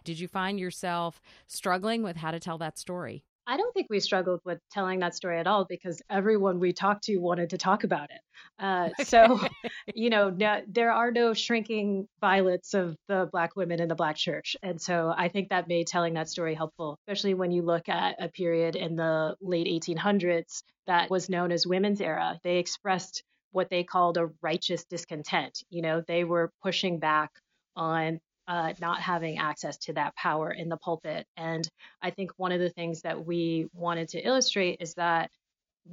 Did 0.04 0.18
you 0.18 0.28
find 0.28 0.60
yourself 0.60 1.20
struggling 1.46 2.02
with 2.02 2.16
how 2.16 2.30
to 2.30 2.40
tell 2.40 2.58
that 2.58 2.78
story? 2.78 3.24
I 3.46 3.56
don't 3.56 3.72
think 3.74 3.88
we 3.90 4.00
struggled 4.00 4.40
with 4.44 4.58
telling 4.70 5.00
that 5.00 5.14
story 5.14 5.38
at 5.38 5.46
all 5.46 5.64
because 5.64 6.00
everyone 6.08 6.60
we 6.60 6.72
talked 6.72 7.04
to 7.04 7.18
wanted 7.18 7.50
to 7.50 7.58
talk 7.58 7.84
about 7.84 8.10
it. 8.10 8.20
Uh, 8.58 8.88
so, 9.04 9.40
you 9.94 10.10
know, 10.10 10.30
no, 10.30 10.62
there 10.66 10.92
are 10.92 11.10
no 11.10 11.34
shrinking 11.34 12.08
violets 12.20 12.74
of 12.74 12.96
the 13.08 13.28
Black 13.32 13.56
women 13.56 13.80
in 13.80 13.88
the 13.88 13.94
Black 13.94 14.16
church. 14.16 14.56
And 14.62 14.80
so 14.80 15.12
I 15.16 15.28
think 15.28 15.50
that 15.50 15.68
made 15.68 15.86
telling 15.86 16.14
that 16.14 16.28
story 16.28 16.54
helpful, 16.54 16.98
especially 17.06 17.34
when 17.34 17.50
you 17.50 17.62
look 17.62 17.88
at 17.88 18.16
a 18.22 18.28
period 18.28 18.76
in 18.76 18.96
the 18.96 19.36
late 19.40 19.66
1800s 19.66 20.62
that 20.86 21.10
was 21.10 21.28
known 21.28 21.52
as 21.52 21.66
women's 21.66 22.00
era. 22.00 22.38
They 22.42 22.58
expressed 22.58 23.22
what 23.52 23.70
they 23.70 23.84
called 23.84 24.16
a 24.16 24.30
righteous 24.42 24.84
discontent. 24.84 25.62
You 25.70 25.82
know, 25.82 26.02
they 26.06 26.24
were 26.24 26.50
pushing 26.62 26.98
back 26.98 27.30
on 27.76 28.20
uh, 28.46 28.72
not 28.80 29.00
having 29.00 29.38
access 29.38 29.76
to 29.78 29.92
that 29.94 30.14
power 30.16 30.50
in 30.50 30.68
the 30.68 30.76
pulpit. 30.76 31.26
And 31.36 31.68
I 32.02 32.10
think 32.10 32.32
one 32.36 32.52
of 32.52 32.60
the 32.60 32.70
things 32.70 33.02
that 33.02 33.24
we 33.24 33.68
wanted 33.72 34.08
to 34.10 34.20
illustrate 34.20 34.78
is 34.80 34.94
that 34.94 35.30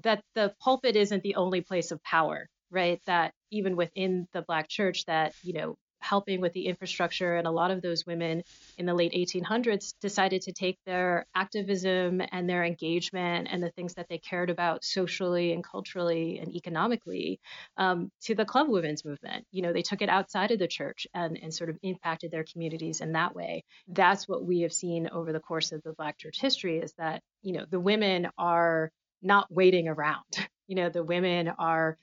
that 0.04 0.24
the 0.36 0.54
pulpit 0.62 0.96
isn't 0.96 1.24
the 1.24 1.36
only 1.36 1.62
place 1.62 1.92
of 1.92 2.02
power, 2.04 2.48
right? 2.70 3.02
That 3.06 3.34
even 3.52 3.76
within 3.76 4.28
the 4.34 4.42
Black 4.42 4.70
church, 4.70 5.06
that 5.06 5.34
you 5.44 5.54
know 5.54 5.76
helping 6.02 6.42
with 6.42 6.54
the 6.54 6.66
infrastructure. 6.66 7.36
And 7.36 7.48
a 7.48 7.52
lot 7.52 7.72
of 7.72 7.82
those 7.82 8.06
women 8.06 8.44
in 8.78 8.86
the 8.86 8.94
late 8.94 9.14
1800s 9.14 9.94
decided 10.02 10.42
to 10.44 10.52
take 10.52 10.78
their 10.86 11.26
activism 11.36 12.22
and 12.32 12.50
their 12.50 12.64
engagement 12.64 13.48
and 13.52 13.64
the 13.64 13.72
things 13.72 13.94
that 13.96 14.08
they 14.10 14.18
cared 14.18 14.50
about 14.50 14.84
socially 14.84 15.54
and 15.54 15.64
culturally 15.64 16.40
and 16.40 16.54
economically 16.56 17.40
um, 17.78 18.12
to 18.22 18.36
the 18.36 18.46
club 18.46 18.68
women's 18.70 19.06
movement. 19.06 19.46
You 19.52 19.62
know, 19.62 19.74
they 19.74 19.82
took 19.82 20.02
it 20.02 20.10
outside 20.10 20.52
of 20.52 20.60
the 20.60 20.68
church 20.68 21.08
and, 21.14 21.38
and 21.42 21.54
sort 21.54 21.70
of 21.70 21.78
impacted 21.84 22.32
their 22.32 22.44
communities 22.44 23.02
in 23.02 23.14
that 23.14 23.36
way. 23.36 23.64
That's 23.88 24.28
what 24.28 24.44
we 24.44 24.62
have 24.62 24.74
seen 24.74 25.10
over 25.12 25.32
the 25.32 25.40
course 25.40 25.72
of 25.72 25.82
the 25.84 25.94
Black 25.94 26.18
church 26.18 26.40
history 26.42 26.80
is 26.80 26.94
that, 26.98 27.22
you 27.42 27.54
know, 27.54 27.66
the 27.70 27.80
women 27.80 28.28
are 28.38 28.92
not 29.22 29.52
waiting 29.52 29.88
around. 29.88 30.26
You 30.68 30.76
know, 30.76 30.90
the 30.90 31.04
women 31.04 31.50
are 31.60 31.98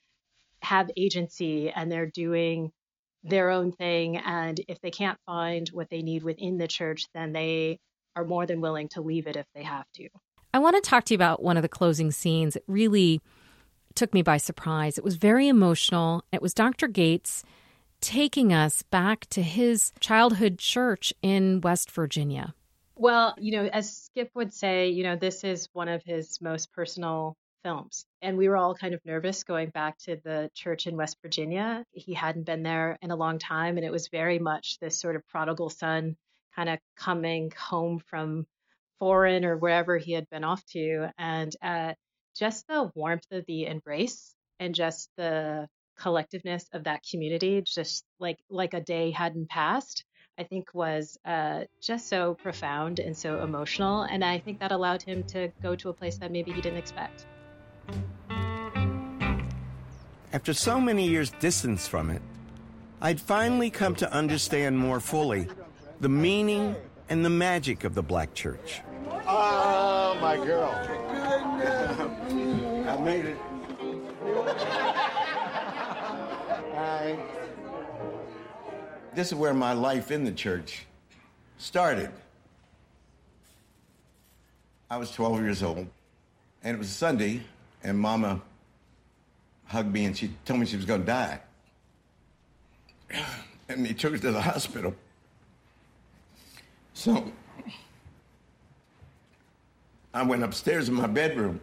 have 0.60 0.90
agency 0.94 1.70
and 1.70 1.90
they're 1.90 2.10
doing 2.10 2.70
their 3.28 3.50
own 3.50 3.72
thing. 3.72 4.16
And 4.16 4.60
if 4.68 4.80
they 4.80 4.90
can't 4.90 5.18
find 5.26 5.68
what 5.68 5.88
they 5.90 6.02
need 6.02 6.22
within 6.22 6.58
the 6.58 6.68
church, 6.68 7.06
then 7.14 7.32
they 7.32 7.78
are 8.16 8.24
more 8.24 8.46
than 8.46 8.60
willing 8.60 8.88
to 8.90 9.00
leave 9.00 9.26
it 9.26 9.36
if 9.36 9.46
they 9.54 9.62
have 9.62 9.86
to. 9.94 10.08
I 10.52 10.58
want 10.58 10.82
to 10.82 10.88
talk 10.88 11.04
to 11.04 11.14
you 11.14 11.16
about 11.16 11.42
one 11.42 11.56
of 11.56 11.62
the 11.62 11.68
closing 11.68 12.10
scenes. 12.10 12.56
It 12.56 12.64
really 12.66 13.20
took 13.94 14.14
me 14.14 14.22
by 14.22 14.36
surprise. 14.38 14.98
It 14.98 15.04
was 15.04 15.16
very 15.16 15.48
emotional. 15.48 16.24
It 16.32 16.40
was 16.40 16.54
Dr. 16.54 16.88
Gates 16.88 17.44
taking 18.00 18.52
us 18.52 18.82
back 18.82 19.26
to 19.30 19.42
his 19.42 19.92
childhood 20.00 20.58
church 20.58 21.12
in 21.22 21.60
West 21.60 21.90
Virginia. 21.90 22.54
Well, 22.94 23.34
you 23.38 23.52
know, 23.52 23.66
as 23.66 23.94
Skip 23.96 24.30
would 24.34 24.52
say, 24.52 24.88
you 24.88 25.04
know, 25.04 25.16
this 25.16 25.44
is 25.44 25.68
one 25.72 25.88
of 25.88 26.02
his 26.04 26.40
most 26.40 26.72
personal 26.72 27.36
films. 27.62 28.06
And 28.22 28.36
we 28.36 28.48
were 28.48 28.56
all 28.56 28.74
kind 28.74 28.94
of 28.94 29.04
nervous 29.04 29.44
going 29.44 29.70
back 29.70 29.98
to 30.00 30.16
the 30.24 30.50
church 30.54 30.86
in 30.86 30.96
West 30.96 31.16
Virginia. 31.22 31.84
He 31.92 32.14
hadn't 32.14 32.46
been 32.46 32.62
there 32.62 32.98
in 33.02 33.10
a 33.10 33.16
long 33.16 33.38
time, 33.38 33.76
and 33.76 33.86
it 33.86 33.92
was 33.92 34.08
very 34.08 34.38
much 34.38 34.78
this 34.78 35.00
sort 35.00 35.16
of 35.16 35.26
prodigal 35.28 35.70
son 35.70 36.16
kind 36.54 36.68
of 36.68 36.78
coming 36.96 37.52
home 37.56 38.00
from 38.06 38.46
foreign 38.98 39.44
or 39.44 39.56
wherever 39.56 39.96
he 39.96 40.12
had 40.12 40.28
been 40.30 40.44
off 40.44 40.64
to. 40.66 41.08
And 41.18 41.54
uh, 41.62 41.94
just 42.36 42.66
the 42.66 42.90
warmth 42.94 43.26
of 43.30 43.44
the 43.46 43.66
embrace 43.66 44.34
and 44.58 44.74
just 44.74 45.10
the 45.16 45.68
collectiveness 45.98 46.64
of 46.72 46.84
that 46.84 47.02
community, 47.08 47.62
just 47.62 48.04
like 48.18 48.38
like 48.48 48.74
a 48.74 48.80
day 48.80 49.10
hadn't 49.10 49.48
passed. 49.48 50.04
I 50.38 50.44
think 50.44 50.72
was 50.72 51.18
uh, 51.24 51.64
just 51.82 52.06
so 52.06 52.34
profound 52.34 53.00
and 53.00 53.16
so 53.16 53.42
emotional. 53.42 54.02
And 54.02 54.24
I 54.24 54.38
think 54.38 54.60
that 54.60 54.70
allowed 54.70 55.02
him 55.02 55.24
to 55.24 55.48
go 55.60 55.74
to 55.74 55.88
a 55.88 55.92
place 55.92 56.18
that 56.18 56.30
maybe 56.30 56.52
he 56.52 56.60
didn't 56.60 56.78
expect. 56.78 57.26
After 60.32 60.52
so 60.52 60.80
many 60.80 61.08
years' 61.08 61.30
distance 61.40 61.88
from 61.88 62.10
it, 62.10 62.22
I'd 63.00 63.20
finally 63.20 63.70
come 63.70 63.94
to 63.96 64.12
understand 64.12 64.78
more 64.78 65.00
fully 65.00 65.48
the 66.00 66.08
meaning 66.08 66.76
and 67.08 67.24
the 67.24 67.30
magic 67.30 67.84
of 67.84 67.94
the 67.94 68.02
black 68.02 68.34
church. 68.34 68.82
Oh, 69.26 70.16
my 70.20 70.36
girl. 70.36 70.70
I 72.88 72.96
made 73.02 73.24
it. 73.24 73.38
Hi. 76.74 77.18
This 79.14 79.28
is 79.28 79.34
where 79.34 79.54
my 79.54 79.72
life 79.72 80.10
in 80.10 80.24
the 80.24 80.32
church 80.32 80.86
started. 81.56 82.10
I 84.90 84.96
was 84.98 85.10
12 85.10 85.40
years 85.40 85.62
old, 85.62 85.86
and 86.62 86.74
it 86.74 86.78
was 86.78 86.88
Sunday, 86.88 87.42
and 87.82 87.98
Mama 87.98 88.40
hugged 89.66 89.92
me 89.92 90.04
and 90.04 90.16
she 90.16 90.30
told 90.44 90.60
me 90.60 90.66
she 90.66 90.76
was 90.76 90.84
going 90.84 91.00
to 91.00 91.06
die. 91.06 91.40
And 93.70 93.84
they 93.84 93.92
took 93.92 94.12
her 94.12 94.18
to 94.18 94.32
the 94.32 94.40
hospital. 94.40 94.94
So 96.94 97.30
I 100.14 100.22
went 100.22 100.42
upstairs 100.42 100.88
in 100.88 100.94
my 100.94 101.06
bedroom. 101.06 101.60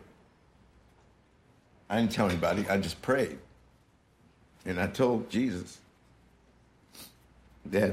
I 1.90 2.00
didn't 2.00 2.12
tell 2.12 2.30
anybody, 2.30 2.64
I 2.70 2.78
just 2.78 3.02
prayed. 3.02 3.40
And 4.66 4.80
I 4.80 4.86
told 4.86 5.32
Jesus 5.32 5.80
that 7.66 7.90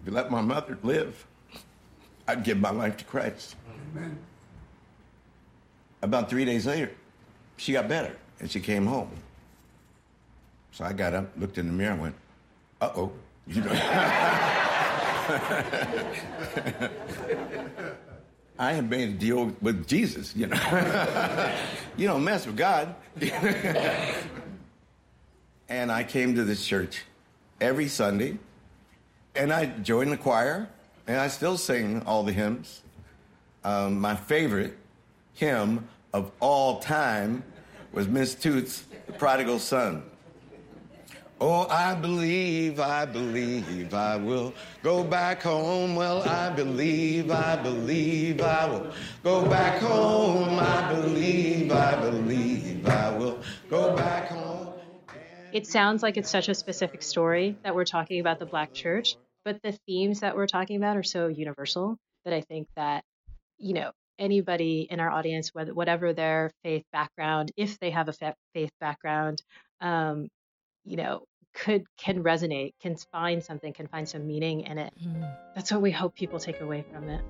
if 0.00 0.06
you 0.06 0.12
let 0.12 0.30
my 0.30 0.42
mother 0.42 0.78
live, 0.82 1.26
I'd 2.28 2.44
give 2.44 2.58
my 2.58 2.70
life 2.70 2.96
to 2.98 3.04
Christ. 3.04 3.56
Amen. 3.96 4.18
About 6.02 6.30
three 6.30 6.44
days 6.44 6.66
later, 6.66 6.90
she 7.56 7.72
got 7.72 7.88
better 7.88 8.16
and 8.40 8.50
she 8.50 8.60
came 8.60 8.86
home. 8.86 9.10
So 10.72 10.84
I 10.84 10.92
got 10.92 11.14
up, 11.14 11.30
looked 11.36 11.58
in 11.58 11.66
the 11.66 11.72
mirror, 11.72 11.92
and 11.92 12.00
went, 12.00 12.14
uh 12.80 12.90
oh. 12.96 13.12
You 13.46 13.62
know. 13.62 13.72
I 18.58 18.72
have 18.72 18.88
made 18.88 19.08
a 19.08 19.12
deal 19.12 19.52
with 19.60 19.86
Jesus, 19.86 20.36
you 20.36 20.46
know. 20.46 20.56
you 21.96 22.06
don't 22.06 22.22
mess 22.22 22.46
with 22.46 22.56
God. 22.56 22.94
and 25.68 25.90
I 25.90 26.04
came 26.04 26.34
to 26.34 26.44
this 26.44 26.64
church 26.64 27.02
every 27.60 27.88
Sunday, 27.88 28.38
and 29.34 29.52
I 29.52 29.66
joined 29.66 30.12
the 30.12 30.16
choir, 30.16 30.68
and 31.06 31.18
I 31.18 31.28
still 31.28 31.56
sing 31.56 32.02
all 32.06 32.22
the 32.22 32.32
hymns. 32.32 32.82
Um, 33.64 34.00
my 34.00 34.14
favorite 34.14 34.76
hymn 35.40 35.88
of 36.12 36.30
all 36.38 36.80
time 36.80 37.42
was 37.92 38.06
Miss 38.06 38.34
Toots, 38.34 38.84
the 39.06 39.12
prodigal 39.14 39.58
son. 39.58 40.02
Oh, 41.40 41.66
I 41.70 41.94
believe, 41.94 42.78
I 42.78 43.06
believe 43.06 43.94
I 43.94 44.16
will 44.16 44.52
go 44.82 45.02
back 45.02 45.42
home. 45.42 45.96
Well, 45.96 46.20
I 46.28 46.50
believe, 46.50 47.30
I 47.30 47.56
believe 47.56 48.42
I 48.42 48.66
will 48.66 48.92
go 49.24 49.48
back 49.48 49.80
home. 49.80 50.58
I 50.58 50.92
believe, 50.92 51.72
I 51.72 51.98
believe 51.98 52.86
I 52.86 53.16
will 53.16 53.38
go 53.70 53.96
back 53.96 54.28
home. 54.28 54.74
It 55.52 55.66
sounds 55.66 56.02
like 56.02 56.18
it's 56.18 56.30
such 56.30 56.50
a 56.50 56.54
specific 56.54 57.02
story 57.02 57.56
that 57.64 57.74
we're 57.74 57.86
talking 57.86 58.20
about 58.20 58.38
the 58.38 58.46
Black 58.46 58.74
church, 58.74 59.16
but 59.46 59.62
the 59.62 59.72
themes 59.86 60.20
that 60.20 60.36
we're 60.36 60.46
talking 60.46 60.76
about 60.76 60.98
are 60.98 61.02
so 61.02 61.28
universal 61.28 61.96
that 62.26 62.34
I 62.34 62.42
think 62.42 62.68
that, 62.76 63.04
you 63.56 63.72
know, 63.72 63.92
anybody 64.20 64.86
in 64.88 65.00
our 65.00 65.10
audience, 65.10 65.52
whether 65.52 65.74
whatever 65.74 66.12
their 66.12 66.52
faith 66.62 66.84
background, 66.92 67.50
if 67.56 67.78
they 67.80 67.90
have 67.90 68.08
a 68.08 68.34
faith 68.54 68.70
background, 68.80 69.42
um, 69.80 70.28
you 70.84 70.96
know, 70.96 71.24
could 71.54 71.84
can 71.96 72.22
resonate, 72.22 72.74
can 72.80 72.96
find 73.10 73.42
something, 73.42 73.72
can 73.72 73.88
find 73.88 74.08
some 74.08 74.26
meaning 74.26 74.60
in 74.60 74.78
it. 74.78 74.92
Mm. 75.04 75.36
That's 75.54 75.72
what 75.72 75.80
we 75.80 75.90
hope 75.90 76.14
people 76.14 76.38
take 76.38 76.60
away 76.60 76.84
from 76.92 77.08
it. 77.08 77.22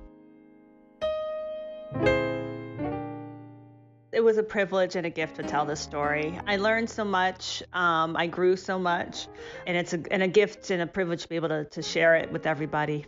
It 4.12 4.24
was 4.24 4.38
a 4.38 4.42
privilege 4.42 4.96
and 4.96 5.06
a 5.06 5.10
gift 5.10 5.36
to 5.36 5.42
tell 5.42 5.64
this 5.64 5.80
story. 5.80 6.38
I 6.46 6.56
learned 6.56 6.90
so 6.90 7.04
much. 7.04 7.62
Um, 7.72 8.16
I 8.16 8.26
grew 8.26 8.56
so 8.56 8.78
much, 8.78 9.28
and 9.66 9.76
it's 9.76 9.92
a, 9.94 10.02
and 10.10 10.22
a 10.22 10.28
gift 10.28 10.70
and 10.70 10.82
a 10.82 10.86
privilege 10.86 11.22
to 11.22 11.28
be 11.28 11.36
able 11.36 11.48
to, 11.48 11.64
to 11.66 11.82
share 11.82 12.16
it 12.16 12.30
with 12.32 12.44
everybody. 12.44 13.06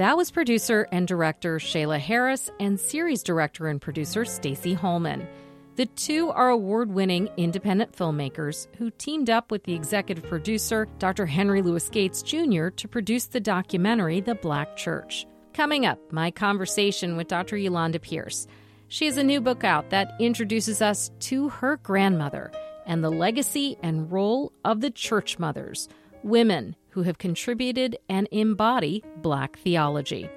That 0.00 0.16
was 0.16 0.30
producer 0.30 0.88
and 0.92 1.06
director 1.06 1.58
Shayla 1.58 1.98
Harris 1.98 2.48
and 2.58 2.80
series 2.80 3.22
director 3.22 3.68
and 3.68 3.78
producer 3.78 4.24
Stacy 4.24 4.72
Holman. 4.72 5.28
The 5.76 5.84
two 5.84 6.30
are 6.30 6.48
award 6.48 6.90
winning 6.90 7.28
independent 7.36 7.92
filmmakers 7.92 8.66
who 8.78 8.90
teamed 8.92 9.28
up 9.28 9.50
with 9.50 9.64
the 9.64 9.74
executive 9.74 10.24
producer, 10.24 10.88
Dr. 10.98 11.26
Henry 11.26 11.60
Louis 11.60 11.86
Gates 11.90 12.22
Jr., 12.22 12.68
to 12.68 12.88
produce 12.88 13.26
the 13.26 13.40
documentary 13.40 14.22
The 14.22 14.36
Black 14.36 14.74
Church. 14.74 15.26
Coming 15.52 15.84
up, 15.84 15.98
my 16.10 16.30
conversation 16.30 17.18
with 17.18 17.28
Dr. 17.28 17.58
Yolanda 17.58 17.98
Pierce. 17.98 18.46
She 18.88 19.04
has 19.04 19.18
a 19.18 19.22
new 19.22 19.42
book 19.42 19.64
out 19.64 19.90
that 19.90 20.14
introduces 20.18 20.80
us 20.80 21.10
to 21.28 21.50
her 21.50 21.76
grandmother 21.76 22.50
and 22.86 23.04
the 23.04 23.10
legacy 23.10 23.76
and 23.82 24.10
role 24.10 24.50
of 24.64 24.80
the 24.80 24.90
church 24.90 25.38
mothers, 25.38 25.90
women 26.22 26.76
who 26.90 27.02
have 27.02 27.18
contributed 27.18 27.96
and 28.08 28.28
embody 28.30 29.02
Black 29.18 29.58
theology. 29.58 30.28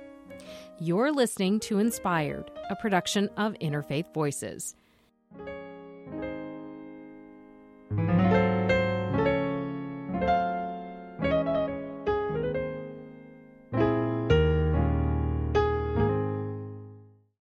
You're 0.80 1.12
listening 1.12 1.60
to 1.62 1.80
Inspired, 1.80 2.52
a 2.70 2.76
production 2.76 3.30
of 3.38 3.54
Interfaith 3.56 4.14
Voices. 4.14 4.76